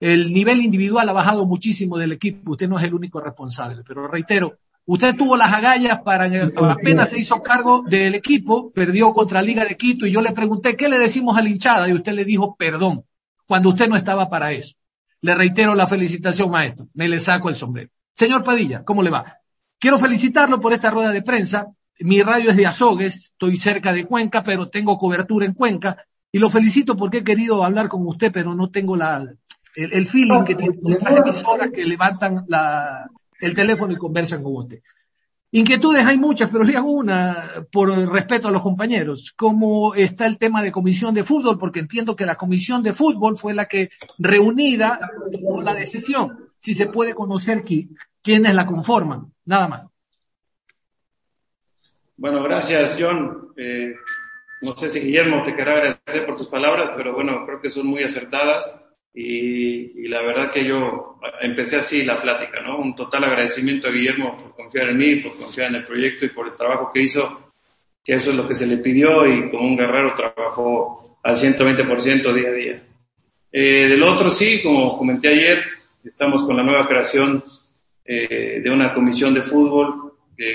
El 0.00 0.32
nivel 0.32 0.62
individual 0.62 1.06
ha 1.10 1.12
bajado 1.12 1.44
muchísimo 1.44 1.98
del 1.98 2.12
equipo. 2.12 2.52
Usted 2.52 2.68
no 2.68 2.78
es 2.78 2.84
el 2.84 2.94
único 2.94 3.20
responsable. 3.20 3.82
Pero 3.86 4.08
reitero, 4.08 4.56
usted 4.86 5.14
tuvo 5.14 5.36
las 5.36 5.52
agallas 5.52 6.00
para, 6.00 6.30
apenas 6.70 7.10
se 7.10 7.18
hizo 7.18 7.42
cargo 7.42 7.84
del 7.86 8.14
equipo, 8.14 8.72
perdió 8.72 9.12
contra 9.12 9.42
Liga 9.42 9.66
de 9.66 9.76
Quito 9.76 10.06
y 10.06 10.12
yo 10.12 10.22
le 10.22 10.32
pregunté, 10.32 10.74
¿qué 10.74 10.88
le 10.88 10.98
decimos 10.98 11.36
a 11.36 11.42
la 11.42 11.50
hinchada? 11.50 11.86
Y 11.86 11.92
usted 11.92 12.12
le 12.12 12.24
dijo, 12.24 12.56
perdón, 12.56 13.04
cuando 13.46 13.68
usted 13.68 13.88
no 13.88 13.96
estaba 13.96 14.30
para 14.30 14.52
eso. 14.52 14.74
Le 15.20 15.34
reitero 15.34 15.74
la 15.74 15.86
felicitación, 15.86 16.50
maestro. 16.50 16.88
Me 16.94 17.06
le 17.06 17.20
saco 17.20 17.50
el 17.50 17.54
sombrero. 17.54 17.90
Señor 18.14 18.42
Padilla, 18.42 18.82
¿cómo 18.84 19.02
le 19.02 19.10
va? 19.10 19.36
Quiero 19.78 19.98
felicitarlo 19.98 20.60
por 20.60 20.72
esta 20.72 20.90
rueda 20.90 21.10
de 21.10 21.22
prensa. 21.22 21.66
Mi 21.98 22.22
radio 22.22 22.50
es 22.50 22.56
de 22.56 22.66
Azogues, 22.66 23.32
estoy 23.32 23.58
cerca 23.58 23.92
de 23.92 24.06
Cuenca, 24.06 24.42
pero 24.42 24.70
tengo 24.70 24.96
cobertura 24.96 25.44
en 25.44 25.52
Cuenca. 25.52 26.06
Y 26.32 26.38
lo 26.38 26.48
felicito 26.48 26.96
porque 26.96 27.18
he 27.18 27.24
querido 27.24 27.62
hablar 27.64 27.88
con 27.88 28.06
usted, 28.06 28.32
pero 28.32 28.54
no 28.54 28.70
tengo 28.70 28.96
la, 28.96 29.26
el, 29.74 30.06
feeling 30.06 30.44
que 30.44 30.54
tienen 30.54 30.76
las 31.00 31.16
emisoras 31.16 31.70
que 31.70 31.84
levantan 31.84 32.44
la, 32.48 33.08
el 33.40 33.54
teléfono 33.54 33.92
y 33.92 33.96
conversan 33.96 34.42
con 34.42 34.56
usted. 34.56 34.80
Inquietudes 35.52 36.06
hay 36.06 36.16
muchas, 36.16 36.48
pero 36.50 36.62
le 36.62 36.76
hago 36.76 36.92
una 36.92 37.66
por 37.72 37.90
respeto 37.90 38.46
a 38.46 38.52
los 38.52 38.62
compañeros. 38.62 39.34
¿Cómo 39.36 39.94
está 39.94 40.26
el 40.26 40.38
tema 40.38 40.62
de 40.62 40.70
comisión 40.70 41.12
de 41.12 41.24
fútbol? 41.24 41.58
Porque 41.58 41.80
entiendo 41.80 42.14
que 42.14 42.24
la 42.24 42.36
comisión 42.36 42.84
de 42.84 42.92
fútbol 42.92 43.36
fue 43.36 43.52
la 43.52 43.66
que 43.66 43.90
reunida 44.18 45.00
tomó 45.32 45.60
la 45.62 45.74
decisión. 45.74 46.50
Si 46.60 46.74
se 46.74 46.86
puede 46.86 47.14
conocer 47.14 47.64
quiénes 47.64 48.54
la 48.54 48.64
conforman. 48.64 49.32
Nada 49.44 49.66
más. 49.66 49.86
Bueno, 52.16 52.44
gracias, 52.44 52.96
John. 53.00 53.52
Eh, 53.56 53.92
no 54.62 54.76
sé 54.76 54.92
si 54.92 55.00
Guillermo 55.00 55.42
te 55.42 55.56
querrá 55.56 55.72
agradecer 55.72 56.26
por 56.26 56.36
tus 56.36 56.48
palabras, 56.48 56.90
pero 56.96 57.14
bueno, 57.14 57.44
creo 57.44 57.60
que 57.60 57.70
son 57.70 57.88
muy 57.88 58.04
acertadas 58.04 58.64
y, 59.12 60.04
y, 60.04 60.08
la 60.08 60.22
verdad 60.22 60.52
que 60.52 60.64
yo 60.64 61.18
empecé 61.40 61.78
así 61.78 62.02
la 62.02 62.20
plática, 62.20 62.60
¿no? 62.60 62.78
Un 62.78 62.94
total 62.94 63.24
agradecimiento 63.24 63.88
a 63.88 63.90
Guillermo 63.90 64.36
por 64.36 64.54
confiar 64.54 64.90
en 64.90 64.98
mí, 64.98 65.16
por 65.16 65.36
confiar 65.36 65.68
en 65.70 65.76
el 65.76 65.84
proyecto 65.84 66.24
y 66.24 66.28
por 66.28 66.46
el 66.46 66.54
trabajo 66.54 66.90
que 66.92 67.02
hizo, 67.02 67.52
que 68.04 68.14
eso 68.14 68.30
es 68.30 68.36
lo 68.36 68.46
que 68.46 68.54
se 68.54 68.66
le 68.66 68.78
pidió 68.78 69.26
y 69.26 69.50
como 69.50 69.66
un 69.66 69.76
guerrero 69.76 70.14
trabajó 70.14 71.18
al 71.22 71.36
120% 71.36 72.32
día 72.32 72.48
a 72.48 72.52
día. 72.52 72.82
Eh, 73.52 73.88
del 73.88 74.02
otro 74.02 74.30
sí, 74.30 74.62
como 74.62 74.96
comenté 74.96 75.28
ayer, 75.28 75.64
estamos 76.04 76.44
con 76.44 76.56
la 76.56 76.62
nueva 76.62 76.86
creación 76.86 77.42
eh, 78.04 78.60
de 78.62 78.70
una 78.70 78.94
comisión 78.94 79.34
de 79.34 79.42
fútbol 79.42 80.10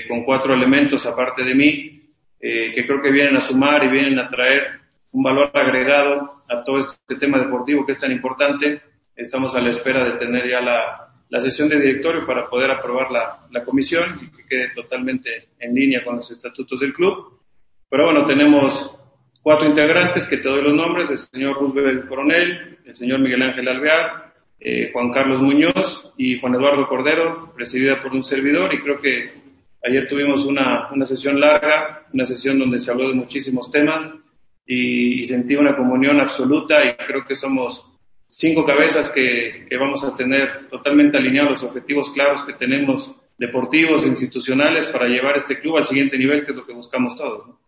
con 0.08 0.24
cuatro 0.24 0.54
elementos 0.54 1.06
aparte 1.06 1.44
de 1.44 1.54
mí, 1.54 2.02
eh, 2.40 2.72
que 2.74 2.86
creo 2.86 3.02
que 3.02 3.12
vienen 3.12 3.38
a 3.38 3.42
sumar 3.42 3.84
y 3.84 3.90
vienen 3.90 4.20
a 4.20 4.28
traer 4.28 4.80
un 5.16 5.24
valor 5.24 5.50
agregado 5.54 6.44
a 6.50 6.62
todo 6.62 6.80
este 6.80 7.16
tema 7.16 7.40
deportivo 7.40 7.86
que 7.86 7.94
es 7.94 8.00
tan 8.00 8.12
importante. 8.12 8.82
Estamos 9.16 9.56
a 9.56 9.62
la 9.62 9.70
espera 9.70 10.04
de 10.04 10.18
tener 10.18 10.46
ya 10.50 10.60
la, 10.60 11.08
la 11.30 11.42
sesión 11.42 11.70
de 11.70 11.80
directorio 11.80 12.26
para 12.26 12.50
poder 12.50 12.70
aprobar 12.70 13.10
la, 13.12 13.48
la 13.50 13.64
comisión 13.64 14.20
y 14.22 14.36
que 14.36 14.46
quede 14.46 14.70
totalmente 14.76 15.48
en 15.58 15.74
línea 15.74 16.04
con 16.04 16.18
los 16.18 16.30
estatutos 16.30 16.82
del 16.82 16.92
club. 16.92 17.40
Pero 17.90 18.04
bueno, 18.04 18.26
tenemos 18.26 19.00
cuatro 19.42 19.70
integrantes 19.70 20.28
que 20.28 20.38
te 20.38 20.50
doy 20.50 20.62
los 20.62 20.74
nombres, 20.74 21.10
el 21.10 21.18
señor 21.20 21.56
Roosevelt 21.62 22.10
Coronel, 22.10 22.80
el 22.84 22.96
señor 22.96 23.20
Miguel 23.20 23.42
Ángel 23.42 23.70
Alvear, 23.70 24.34
eh, 24.60 24.90
Juan 24.92 25.14
Carlos 25.14 25.40
Muñoz 25.40 26.14
y 26.18 26.42
Juan 26.42 26.56
Eduardo 26.56 26.90
Cordero, 26.90 27.54
presidida 27.56 28.02
por 28.02 28.12
un 28.12 28.24
servidor 28.24 28.74
y 28.74 28.82
creo 28.82 29.00
que 29.00 29.46
Ayer 29.88 30.08
tuvimos 30.08 30.44
una, 30.48 30.90
una 30.92 31.06
sesión 31.06 31.40
larga, 31.40 32.08
una 32.12 32.26
sesión 32.26 32.58
donde 32.58 32.80
se 32.80 32.90
habló 32.90 33.08
de 33.08 33.14
muchísimos 33.14 33.70
temas 33.70 34.10
y, 34.66 35.22
y, 35.22 35.26
sentí 35.26 35.56
una 35.56 35.76
comunión 35.76 36.20
absoluta 36.20 36.84
y 36.84 36.96
creo 36.96 37.26
que 37.26 37.36
somos 37.36 37.88
cinco 38.28 38.64
cabezas 38.64 39.12
que, 39.12 39.66
que 39.70 39.78
vamos 39.78 40.04
a 40.04 40.16
tener 40.16 40.68
totalmente 40.70 41.18
alineados 41.18 41.52
los 41.52 41.64
objetivos 41.64 42.10
claros 42.12 42.44
que 42.44 42.54
tenemos 42.54 43.16
deportivos 43.38 44.06
institucionales 44.06 44.88
para 44.88 45.08
llevar 45.08 45.38
este 45.38 45.60
club 45.60 45.78
al 45.78 45.86
siguiente 45.86 46.18
nivel, 46.18 46.46
que 46.46 46.52
es 46.52 46.58
lo 46.58 46.66
que 46.66 46.74
buscamos 46.74 47.16
todos. 47.16 47.48
¿no? 47.48 47.60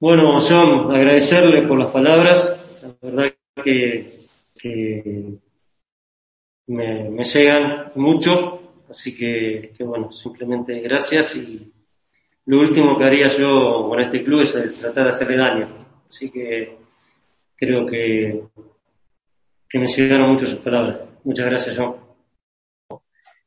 Bueno, 0.00 0.38
John, 0.40 0.94
agradecerle 0.94 1.62
por 1.66 1.78
las 1.78 1.90
palabras. 1.90 2.56
La 2.82 2.94
verdad 3.02 3.34
que, 3.62 4.26
que 4.54 5.38
me, 6.68 7.10
me 7.10 7.24
llegan 7.24 7.92
mucho 7.96 8.58
Así 8.88 9.14
que, 9.14 9.70
que, 9.76 9.84
bueno, 9.84 10.10
simplemente 10.12 10.80
gracias 10.80 11.36
y 11.36 11.70
lo 12.48 12.60
último 12.60 12.96
que 12.96 13.04
haría 13.04 13.28
yo 13.28 13.86
con 13.90 14.00
este 14.00 14.24
club 14.24 14.40
es 14.40 14.80
tratar 14.80 15.04
de 15.04 15.10
hacerle 15.10 15.36
daño. 15.36 15.68
Así 16.08 16.30
que 16.30 16.78
creo 17.54 17.86
que, 17.86 18.42
que 19.68 19.78
me 19.78 19.86
llegaron 19.86 20.30
mucho 20.30 20.46
sus 20.46 20.58
palabras. 20.60 20.98
Muchas 21.24 21.44
gracias, 21.44 21.76
John. 21.76 21.96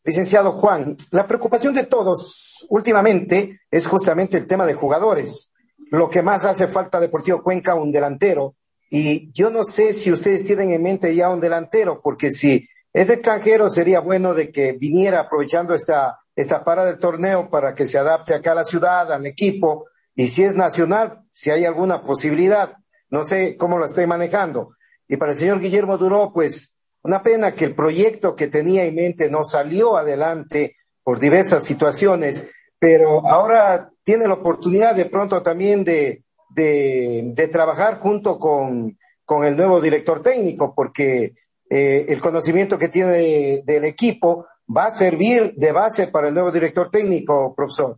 Licenciado 0.04 0.52
Juan, 0.52 0.96
la 1.10 1.26
preocupación 1.26 1.74
de 1.74 1.88
todos 1.88 2.68
últimamente 2.70 3.62
es 3.72 3.88
justamente 3.88 4.38
el 4.38 4.46
tema 4.46 4.68
de 4.68 4.76
jugadores. 4.76 5.52
Lo 5.90 6.08
que 6.08 6.22
más 6.22 6.46
hace 6.46 6.68
falta 6.68 7.00
Deportivo 7.00 7.42
Cuenca, 7.42 7.74
un 7.74 7.92
delantero. 7.92 8.54
Y 8.92 9.32
yo 9.32 9.50
no 9.50 9.66
sé 9.66 9.94
si 9.94 10.12
ustedes 10.12 10.46
tienen 10.46 10.74
en 10.74 10.84
mente 10.84 11.16
ya 11.16 11.30
un 11.30 11.40
delantero, 11.40 12.02
porque 12.04 12.30
si 12.30 12.68
es 12.94 13.10
extranjero, 13.10 13.68
sería 13.68 14.00
bueno 14.00 14.36
de 14.36 14.52
que 14.52 14.74
viniera 14.74 15.22
aprovechando 15.22 15.74
esta, 15.74 16.20
esta 16.36 16.64
para 16.64 16.86
del 16.86 16.98
torneo 16.98 17.50
para 17.50 17.74
que 17.74 17.86
se 17.86 17.98
adapte 17.98 18.34
acá 18.34 18.54
a 18.54 18.56
la 18.56 18.64
ciudad, 18.64 19.12
al 19.12 19.26
equipo, 19.26 19.88
y 20.16 20.28
si 20.28 20.44
es 20.44 20.56
nacional, 20.56 21.24
si 21.32 21.52
hay 21.52 21.66
alguna 21.66 22.04
posibilidad, 22.04 22.78
no 23.10 23.24
sé 23.24 23.58
cómo 23.58 23.78
lo 23.78 23.86
estoy 23.86 24.08
manejando. 24.08 24.76
Y 25.08 25.18
para 25.18 25.32
el 25.32 25.38
señor 25.38 25.60
Guillermo 25.60 25.98
Duró, 25.98 26.32
pues, 26.34 26.76
una 27.04 27.22
pena 27.22 27.54
que 27.54 27.66
el 27.66 27.76
proyecto 27.76 28.36
que 28.36 28.48
tenía 28.48 28.86
en 28.86 28.96
mente 28.96 29.30
no 29.30 29.44
salió 29.44 29.98
adelante 29.98 30.76
por 31.04 31.20
diversas 31.20 31.64
situaciones, 31.64 32.50
pero 32.80 33.28
ahora 33.28 33.90
tiene 34.04 34.28
la 34.28 34.36
oportunidad 34.36 34.96
de 34.96 35.06
pronto 35.06 35.42
también 35.42 35.84
de, 35.84 36.24
de, 36.50 37.32
de 37.34 37.48
trabajar 37.48 37.98
junto 37.98 38.38
con, 38.38 38.98
con 39.26 39.46
el 39.46 39.56
nuevo 39.56 39.82
director 39.82 40.22
técnico, 40.22 40.74
porque 40.76 41.34
eh, 41.70 42.06
el 42.10 42.20
conocimiento 42.20 42.78
que 42.78 42.90
tiene 42.90 43.64
del 43.64 43.86
equipo 43.86 44.46
va 44.76 44.86
a 44.88 44.94
servir 44.94 45.54
de 45.56 45.72
base 45.72 46.08
para 46.08 46.28
el 46.28 46.34
nuevo 46.34 46.52
director 46.52 46.90
técnico, 46.90 47.54
profesor. 47.56 47.98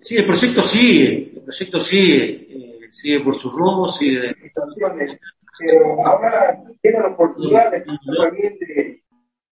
Sí, 0.00 0.16
el 0.16 0.26
proyecto 0.26 0.62
sigue, 0.62 1.32
el 1.34 1.42
proyecto 1.42 1.80
sigue, 1.80 2.24
eh, 2.50 2.80
sigue 2.90 3.20
por 3.20 3.34
sus 3.34 3.52
rumbos, 3.52 3.96
sigue. 3.96 4.34
Pero 5.58 6.06
ahora 6.06 6.62
tiene 6.82 6.98
la 6.98 7.08
oportunidad 7.08 7.70
de 7.70 7.80
también 7.82 8.58
de... 8.58 9.02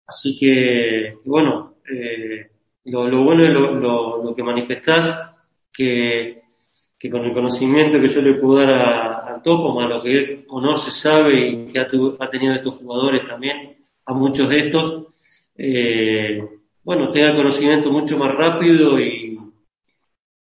Así 0.07 0.39
que, 0.39 1.17
bueno, 1.25 1.75
eh, 1.91 2.51
lo, 2.85 3.09
lo, 3.09 3.25
bueno 3.25 3.45
es 3.45 3.51
lo, 3.51 3.75
lo, 3.75 4.25
lo 4.25 4.35
que 4.35 4.43
manifestás, 4.43 5.35
que 5.73 6.39
que 6.99 7.11
con 7.11 7.25
el 7.25 7.33
conocimiento 7.33 8.01
que 8.01 8.09
yo 8.09 8.21
le 8.21 8.35
puedo 8.41 8.59
dar 8.59 8.71
a, 8.71 9.35
a 9.35 9.43
Topo, 9.43 9.73
más 9.73 9.89
lo 9.89 10.03
que 10.03 10.13
él 10.13 10.45
conoce, 10.47 10.91
sabe 10.91 11.49
y 11.49 11.67
que 11.67 11.79
ha, 11.79 11.89
tu, 11.89 12.17
ha 12.19 12.29
tenido 12.29 12.55
estos 12.55 12.75
jugadores 12.75 13.27
también, 13.29 13.77
a 14.09 14.15
muchos 14.15 14.49
de 14.49 14.59
estos, 14.59 15.07
eh, 15.55 16.43
bueno, 16.83 17.13
tenga 17.13 17.37
conocimiento 17.37 17.91
mucho 17.91 18.17
más 18.17 18.35
rápido 18.35 18.99
y, 18.99 19.39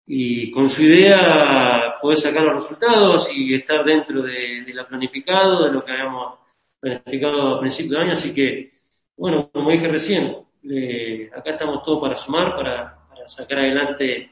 y 0.06 0.50
con 0.50 0.68
su 0.68 0.82
idea 0.82 1.94
poder 2.00 2.18
sacar 2.18 2.42
los 2.42 2.56
resultados 2.56 3.30
y 3.34 3.54
estar 3.54 3.82
dentro 3.84 4.20
de, 4.20 4.64
de 4.66 4.74
la 4.74 4.86
planificado, 4.86 5.64
de 5.64 5.72
lo 5.72 5.82
que 5.82 5.92
habíamos 5.92 6.38
planificado 6.78 7.54
a 7.54 7.60
principio 7.60 7.96
de 7.96 8.02
año. 8.04 8.12
Así 8.12 8.34
que, 8.34 8.72
bueno, 9.16 9.48
como 9.50 9.70
dije 9.70 9.88
recién, 9.88 10.36
eh, 10.70 11.30
acá 11.34 11.52
estamos 11.52 11.82
todos 11.82 12.02
para 12.02 12.16
sumar, 12.16 12.54
para, 12.54 13.08
para 13.08 13.26
sacar 13.26 13.60
adelante 13.60 14.30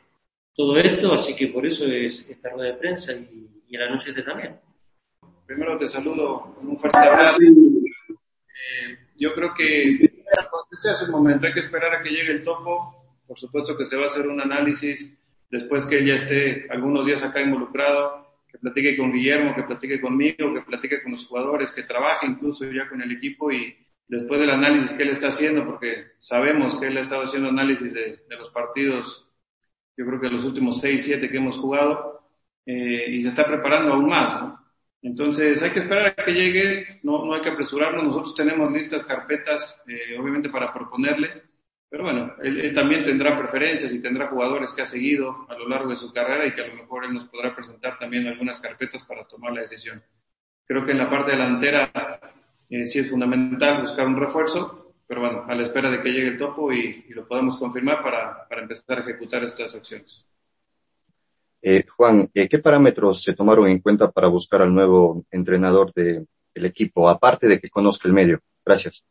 todo 0.54 0.76
esto, 0.76 1.14
así 1.14 1.34
que 1.34 1.46
por 1.46 1.64
eso 1.64 1.86
es 1.86 2.28
esta 2.28 2.50
rueda 2.50 2.72
de 2.72 2.78
prensa 2.78 3.14
y, 3.14 3.48
y 3.68 3.76
el 3.76 3.82
anuncio 3.84 4.10
este 4.10 4.22
también. 4.22 4.60
Primero 5.46 5.78
te 5.78 5.88
saludo 5.88 6.52
con 6.54 6.68
un 6.68 6.78
fuerte 6.78 6.98
abrazo. 6.98 7.38
Eh, 7.42 8.98
yo 9.16 9.34
creo 9.34 9.54
que 9.54 9.88
hace 10.90 11.04
un 11.04 11.10
momento, 11.10 11.46
hay 11.46 11.52
que 11.52 11.60
esperar 11.60 11.94
a 11.94 12.02
que 12.02 12.10
llegue 12.10 12.32
el 12.32 12.42
topo. 12.42 13.20
Por 13.26 13.38
supuesto 13.38 13.76
que 13.76 13.86
se 13.86 13.96
va 13.96 14.04
a 14.04 14.06
hacer 14.06 14.26
un 14.26 14.40
análisis 14.40 15.16
después 15.50 15.86
que 15.86 16.00
ella 16.00 16.14
esté 16.14 16.66
algunos 16.70 17.06
días 17.06 17.22
acá 17.22 17.40
involucrado, 17.40 18.26
que 18.48 18.58
platique 18.58 18.96
con 18.96 19.12
Guillermo, 19.12 19.54
que 19.54 19.62
platique 19.62 20.00
conmigo, 20.00 20.52
que 20.54 20.62
platique 20.62 21.02
con 21.02 21.12
los 21.12 21.26
jugadores, 21.26 21.72
que 21.72 21.84
trabaje 21.84 22.26
incluso 22.26 22.64
ya 22.70 22.88
con 22.88 23.00
el 23.00 23.12
equipo 23.12 23.50
y 23.50 23.74
después 24.08 24.40
del 24.40 24.50
análisis 24.50 24.92
que 24.92 25.04
él 25.04 25.10
está 25.10 25.28
haciendo, 25.28 25.64
porque 25.64 26.12
sabemos 26.18 26.76
que 26.76 26.86
él 26.86 26.96
ha 26.98 27.02
estado 27.02 27.22
haciendo 27.22 27.48
análisis 27.48 27.94
de, 27.94 28.24
de 28.28 28.36
los 28.36 28.50
partidos, 28.50 29.26
yo 29.96 30.04
creo 30.04 30.20
que 30.20 30.28
los 30.28 30.44
últimos 30.44 30.80
seis, 30.80 31.04
siete 31.04 31.30
que 31.30 31.38
hemos 31.38 31.58
jugado, 31.58 32.22
eh, 32.66 33.10
y 33.10 33.22
se 33.22 33.28
está 33.28 33.46
preparando 33.46 33.92
aún 33.92 34.08
más. 34.08 34.42
¿no? 34.42 34.61
Entonces 35.02 35.60
hay 35.60 35.72
que 35.72 35.80
esperar 35.80 36.06
a 36.06 36.24
que 36.24 36.32
llegue, 36.32 37.00
no, 37.02 37.24
no 37.24 37.34
hay 37.34 37.40
que 37.40 37.48
apresurarnos, 37.48 38.04
nosotros 38.04 38.36
tenemos 38.36 38.70
listas 38.70 39.04
carpetas, 39.04 39.76
eh, 39.88 40.16
obviamente 40.16 40.48
para 40.48 40.72
proponerle, 40.72 41.42
pero 41.92 42.04
bueno, 42.04 42.32
él, 42.42 42.72
también 42.74 43.04
tendrá 43.04 43.36
preferencias 43.36 43.92
y 43.92 44.00
tendrá 44.00 44.28
jugadores 44.28 44.72
que 44.72 44.80
ha 44.80 44.86
seguido 44.86 45.44
a 45.50 45.58
lo 45.58 45.68
largo 45.68 45.90
de 45.90 45.96
su 45.96 46.10
carrera 46.10 46.46
y 46.46 46.52
que 46.52 46.62
a 46.62 46.68
lo 46.68 46.74
mejor 46.74 47.04
él 47.04 47.12
nos 47.12 47.28
podrá 47.28 47.54
presentar 47.54 47.98
también 47.98 48.26
algunas 48.26 48.60
carpetas 48.60 49.04
para 49.04 49.24
tomar 49.26 49.52
la 49.52 49.60
decisión. 49.60 50.02
Creo 50.64 50.86
que 50.86 50.92
en 50.92 50.98
la 50.98 51.10
parte 51.10 51.32
delantera 51.32 51.90
eh, 52.70 52.86
sí 52.86 53.00
es 53.00 53.10
fundamental 53.10 53.82
buscar 53.82 54.06
un 54.06 54.16
refuerzo, 54.16 54.94
pero 55.06 55.20
bueno, 55.20 55.44
a 55.46 55.54
la 55.54 55.64
espera 55.64 55.90
de 55.90 56.00
que 56.00 56.10
llegue 56.10 56.28
el 56.28 56.38
topo 56.38 56.72
y, 56.72 57.04
y 57.08 57.12
lo 57.12 57.28
podamos 57.28 57.58
confirmar 57.58 58.02
para, 58.02 58.48
para 58.48 58.62
empezar 58.62 58.98
a 58.98 59.02
ejecutar 59.02 59.44
estas 59.44 59.74
acciones. 59.74 60.24
Eh, 61.62 61.84
Juan, 61.88 62.28
eh, 62.34 62.48
¿qué 62.48 62.58
parámetros 62.58 63.22
se 63.22 63.34
tomaron 63.34 63.68
en 63.68 63.78
cuenta 63.78 64.10
para 64.10 64.28
buscar 64.28 64.62
al 64.62 64.74
nuevo 64.74 65.24
entrenador 65.30 65.92
de, 65.94 66.26
del 66.54 66.66
equipo, 66.66 67.08
aparte 67.08 67.46
de 67.46 67.60
que 67.60 67.70
conozca 67.70 68.08
el 68.08 68.14
medio? 68.14 68.40
Gracias. 68.64 69.04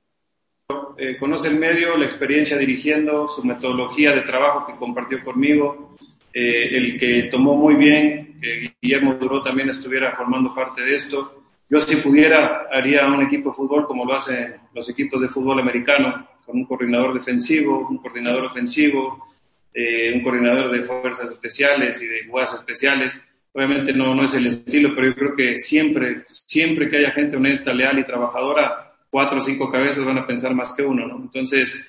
Eh, 0.97 1.17
conoce 1.17 1.47
el 1.47 1.57
medio, 1.57 1.97
la 1.97 2.05
experiencia 2.05 2.57
dirigiendo, 2.57 3.27
su 3.27 3.43
metodología 3.43 4.13
de 4.13 4.21
trabajo 4.21 4.67
que 4.67 4.77
compartió 4.77 5.23
conmigo, 5.23 5.95
eh, 6.33 6.77
el 6.77 6.99
que 6.99 7.29
tomó 7.31 7.55
muy 7.55 7.75
bien 7.75 8.39
que 8.41 8.73
Guillermo 8.81 9.15
Duró 9.15 9.41
también 9.41 9.69
estuviera 9.69 10.15
formando 10.15 10.53
parte 10.53 10.81
de 10.81 10.95
esto. 10.95 11.43
Yo 11.69 11.79
si 11.79 11.97
pudiera 11.97 12.67
haría 12.71 13.05
un 13.07 13.21
equipo 13.21 13.49
de 13.49 13.55
fútbol 13.55 13.87
como 13.87 14.05
lo 14.05 14.15
hacen 14.15 14.55
los 14.73 14.89
equipos 14.89 15.21
de 15.21 15.29
fútbol 15.29 15.59
americano, 15.59 16.27
con 16.45 16.57
un 16.57 16.65
coordinador 16.65 17.13
defensivo, 17.13 17.87
un 17.87 17.97
coordinador 17.97 18.45
ofensivo, 18.45 19.27
eh, 19.73 20.13
un 20.13 20.21
coordinador 20.21 20.71
de 20.71 20.83
fuerzas 20.83 21.31
especiales 21.31 22.01
y 22.01 22.07
de 22.07 22.25
jugadas 22.25 22.53
especiales. 22.55 23.21
Obviamente 23.53 23.93
no, 23.93 24.15
no 24.15 24.23
es 24.23 24.33
el 24.33 24.47
estilo, 24.47 24.93
pero 24.95 25.07
yo 25.07 25.15
creo 25.15 25.35
que 25.35 25.59
siempre, 25.59 26.23
siempre 26.27 26.89
que 26.89 26.97
haya 26.97 27.11
gente 27.11 27.37
honesta, 27.37 27.73
leal 27.73 27.99
y 27.99 28.05
trabajadora, 28.05 28.93
cuatro 29.09 29.39
o 29.39 29.41
cinco 29.41 29.69
cabezas 29.69 30.05
van 30.05 30.17
a 30.17 30.27
pensar 30.27 30.53
más 30.53 30.73
que 30.73 30.83
uno, 30.83 31.07
¿no? 31.07 31.17
Entonces, 31.17 31.85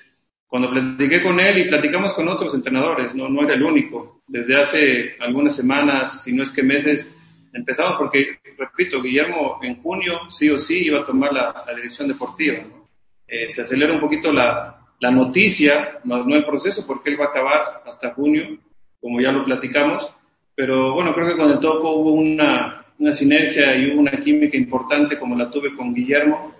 cuando 0.47 0.69
platiqué 0.69 1.21
con 1.21 1.39
él 1.39 1.57
y 1.57 1.67
platicamos 1.67 2.13
con 2.13 2.27
otros 2.27 2.53
entrenadores, 2.53 3.15
no, 3.15 3.29
no 3.29 3.43
era 3.43 3.55
el 3.55 3.63
único. 3.63 4.21
Desde 4.27 4.55
hace 4.55 5.15
algunas 5.19 5.55
semanas, 5.55 6.23
si 6.23 6.33
no 6.33 6.43
es 6.43 6.51
que 6.51 6.63
meses, 6.63 7.09
empezamos 7.53 7.95
porque, 7.97 8.39
repito, 8.57 9.01
Guillermo 9.01 9.59
en 9.63 9.81
junio 9.81 10.19
sí 10.29 10.49
o 10.49 10.57
sí 10.57 10.85
iba 10.85 10.99
a 10.99 11.05
tomar 11.05 11.33
la, 11.33 11.63
la 11.65 11.75
dirección 11.75 12.07
deportiva. 12.07 12.59
¿no? 12.59 12.87
Eh, 13.27 13.49
se 13.49 13.61
acelera 13.61 13.93
un 13.93 13.99
poquito 13.99 14.31
la, 14.31 14.82
la 15.03 15.11
noticia, 15.11 15.99
más 16.05 16.25
no 16.25 16.33
el 16.33 16.45
proceso, 16.45 16.87
porque 16.87 17.09
él 17.09 17.19
va 17.19 17.25
a 17.25 17.27
acabar 17.27 17.83
hasta 17.85 18.13
junio, 18.13 18.57
como 19.01 19.19
ya 19.19 19.33
lo 19.33 19.43
platicamos. 19.43 20.09
Pero 20.55 20.93
bueno, 20.93 21.13
creo 21.13 21.27
que 21.27 21.35
con 21.35 21.51
el 21.51 21.59
topo 21.59 21.89
hubo 21.89 22.13
una, 22.13 22.85
una 22.97 23.11
sinergia 23.11 23.75
y 23.75 23.91
hubo 23.91 23.99
una 23.99 24.11
química 24.11 24.55
importante 24.55 25.19
como 25.19 25.35
la 25.35 25.51
tuve 25.51 25.75
con 25.75 25.93
Guillermo. 25.93 26.55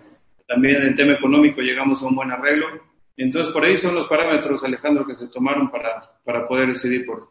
También 0.45 0.75
en 0.75 0.87
el 0.87 0.95
tema 0.95 1.13
económico 1.13 1.61
llegamos 1.61 2.03
a 2.03 2.07
un 2.07 2.15
buen 2.15 2.31
arreglo. 2.31 2.67
Entonces, 3.15 3.53
por 3.53 3.63
ahí 3.63 3.77
son 3.77 3.95
los 3.95 4.09
parámetros, 4.09 4.61
Alejandro, 4.61 5.07
que 5.07 5.15
se 5.15 5.29
tomaron 5.29 5.71
para, 5.71 6.11
para 6.25 6.45
poder 6.45 6.67
decidir 6.67 7.05
por, 7.05 7.29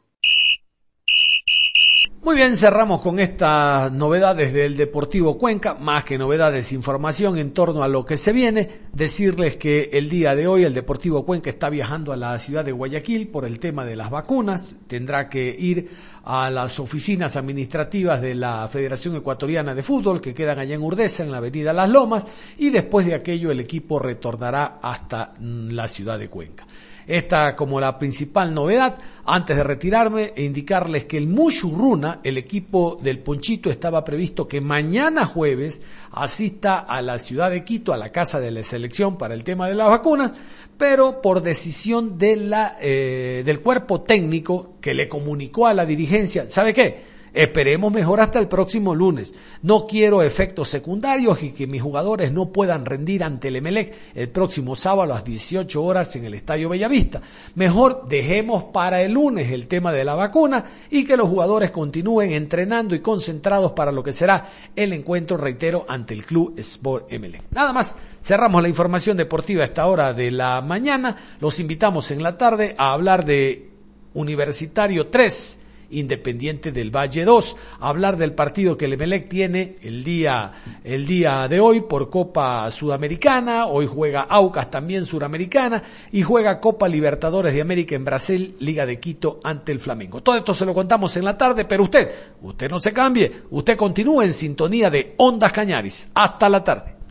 muy 2.24 2.36
bien, 2.36 2.56
cerramos 2.56 3.00
con 3.00 3.18
estas 3.18 3.90
novedades 3.90 4.52
del 4.52 4.76
Deportivo 4.76 5.36
Cuenca, 5.36 5.74
más 5.74 6.04
que 6.04 6.16
novedades, 6.16 6.72
información 6.72 7.36
en 7.36 7.52
torno 7.52 7.82
a 7.82 7.88
lo 7.88 8.06
que 8.06 8.16
se 8.16 8.30
viene. 8.32 8.68
Decirles 8.92 9.56
que 9.56 9.90
el 9.92 10.08
día 10.08 10.36
de 10.36 10.46
hoy 10.46 10.62
el 10.62 10.72
Deportivo 10.72 11.26
Cuenca 11.26 11.50
está 11.50 11.68
viajando 11.68 12.12
a 12.12 12.16
la 12.16 12.38
ciudad 12.38 12.64
de 12.64 12.70
Guayaquil 12.70 13.26
por 13.26 13.44
el 13.44 13.58
tema 13.58 13.84
de 13.84 13.96
las 13.96 14.08
vacunas. 14.08 14.76
Tendrá 14.86 15.28
que 15.28 15.52
ir 15.58 15.90
a 16.22 16.48
las 16.48 16.78
oficinas 16.78 17.34
administrativas 17.36 18.22
de 18.22 18.36
la 18.36 18.68
Federación 18.68 19.16
Ecuatoriana 19.16 19.74
de 19.74 19.82
Fútbol 19.82 20.20
que 20.20 20.32
quedan 20.32 20.60
allá 20.60 20.76
en 20.76 20.82
Urdesa, 20.82 21.24
en 21.24 21.32
la 21.32 21.38
avenida 21.38 21.72
Las 21.72 21.90
Lomas, 21.90 22.24
y 22.56 22.70
después 22.70 23.04
de 23.04 23.14
aquello 23.14 23.50
el 23.50 23.58
equipo 23.58 23.98
retornará 23.98 24.78
hasta 24.80 25.32
la 25.40 25.88
ciudad 25.88 26.20
de 26.20 26.28
Cuenca. 26.28 26.66
Esta 27.06 27.56
como 27.56 27.80
la 27.80 27.98
principal 27.98 28.54
novedad. 28.54 28.98
Antes 29.24 29.56
de 29.56 29.62
retirarme 29.62 30.32
indicarles 30.36 31.04
que 31.04 31.16
el 31.16 31.28
Mushurruna, 31.28 32.20
el 32.24 32.38
equipo 32.38 32.98
del 33.00 33.20
Ponchito, 33.20 33.70
estaba 33.70 34.04
previsto 34.04 34.48
que 34.48 34.60
mañana 34.60 35.26
jueves 35.26 35.80
asista 36.12 36.80
a 36.80 37.02
la 37.02 37.18
ciudad 37.18 37.50
de 37.50 37.64
Quito, 37.64 37.92
a 37.92 37.96
la 37.96 38.08
casa 38.08 38.40
de 38.40 38.50
la 38.50 38.62
selección 38.62 39.18
para 39.18 39.34
el 39.34 39.44
tema 39.44 39.68
de 39.68 39.74
las 39.74 39.88
vacunas, 39.88 40.32
pero 40.76 41.20
por 41.22 41.42
decisión 41.42 42.18
de 42.18 42.36
la, 42.36 42.76
eh, 42.80 43.42
del 43.44 43.60
cuerpo 43.60 44.02
técnico 44.02 44.76
que 44.80 44.94
le 44.94 45.08
comunicó 45.08 45.66
a 45.66 45.74
la 45.74 45.86
dirigencia, 45.86 46.48
¿sabe 46.48 46.74
qué? 46.74 47.11
Esperemos 47.34 47.90
mejor 47.90 48.20
hasta 48.20 48.38
el 48.38 48.46
próximo 48.46 48.94
lunes. 48.94 49.32
No 49.62 49.86
quiero 49.86 50.22
efectos 50.22 50.68
secundarios 50.68 51.42
y 51.42 51.52
que 51.52 51.66
mis 51.66 51.80
jugadores 51.80 52.30
no 52.30 52.52
puedan 52.52 52.84
rendir 52.84 53.24
ante 53.24 53.48
el 53.48 53.56
Emelec 53.56 53.94
el 54.14 54.28
próximo 54.28 54.76
sábado 54.76 55.02
a 55.02 55.14
las 55.14 55.24
18 55.24 55.82
horas 55.82 56.14
en 56.16 56.26
el 56.26 56.34
Estadio 56.34 56.68
Bellavista. 56.68 57.22
Mejor 57.54 58.06
dejemos 58.06 58.64
para 58.64 59.00
el 59.00 59.12
lunes 59.12 59.50
el 59.50 59.66
tema 59.66 59.92
de 59.92 60.04
la 60.04 60.14
vacuna 60.14 60.62
y 60.90 61.04
que 61.06 61.16
los 61.16 61.28
jugadores 61.28 61.70
continúen 61.70 62.32
entrenando 62.32 62.94
y 62.94 63.00
concentrados 63.00 63.72
para 63.72 63.92
lo 63.92 64.02
que 64.02 64.12
será 64.12 64.48
el 64.76 64.92
encuentro, 64.92 65.38
reitero, 65.38 65.86
ante 65.88 66.12
el 66.12 66.26
Club 66.26 66.52
Sport 66.58 67.10
Emelec. 67.12 67.44
Nada 67.50 67.72
más, 67.72 67.96
cerramos 68.22 68.60
la 68.60 68.68
información 68.68 69.16
deportiva 69.16 69.62
a 69.62 69.66
esta 69.66 69.86
hora 69.86 70.12
de 70.12 70.30
la 70.30 70.60
mañana. 70.60 71.16
Los 71.40 71.60
invitamos 71.60 72.10
en 72.10 72.22
la 72.22 72.36
tarde 72.36 72.74
a 72.76 72.92
hablar 72.92 73.24
de 73.24 73.70
Universitario 74.12 75.06
3 75.06 75.60
Independiente 75.92 76.72
del 76.72 76.94
Valle 76.94 77.24
2. 77.24 77.56
Hablar 77.80 78.16
del 78.16 78.34
partido 78.34 78.76
que 78.76 78.86
el 78.86 78.94
Emelec 78.94 79.28
tiene 79.28 79.76
el 79.82 80.04
día, 80.04 80.52
el 80.84 81.06
día 81.06 81.48
de 81.48 81.60
hoy 81.60 81.82
por 81.82 82.10
Copa 82.10 82.70
Sudamericana. 82.70 83.66
Hoy 83.66 83.86
juega 83.86 84.22
Aucas 84.22 84.70
también 84.70 85.04
Sudamericana 85.04 85.82
y 86.10 86.22
juega 86.22 86.60
Copa 86.60 86.88
Libertadores 86.88 87.54
de 87.54 87.60
América 87.60 87.94
en 87.94 88.04
Brasil, 88.04 88.56
Liga 88.60 88.86
de 88.86 88.98
Quito 88.98 89.40
ante 89.44 89.72
el 89.72 89.78
Flamengo. 89.78 90.22
Todo 90.22 90.36
esto 90.36 90.54
se 90.54 90.64
lo 90.64 90.74
contamos 90.74 91.16
en 91.16 91.24
la 91.24 91.36
tarde, 91.36 91.64
pero 91.64 91.84
usted, 91.84 92.10
usted 92.42 92.70
no 92.70 92.78
se 92.78 92.92
cambie, 92.92 93.42
usted 93.50 93.76
continúe 93.76 94.22
en 94.22 94.34
sintonía 94.34 94.90
de 94.90 95.14
Ondas 95.18 95.52
Cañaris. 95.52 96.08
Hasta 96.14 96.48
la 96.48 96.64
tarde. 96.64 97.01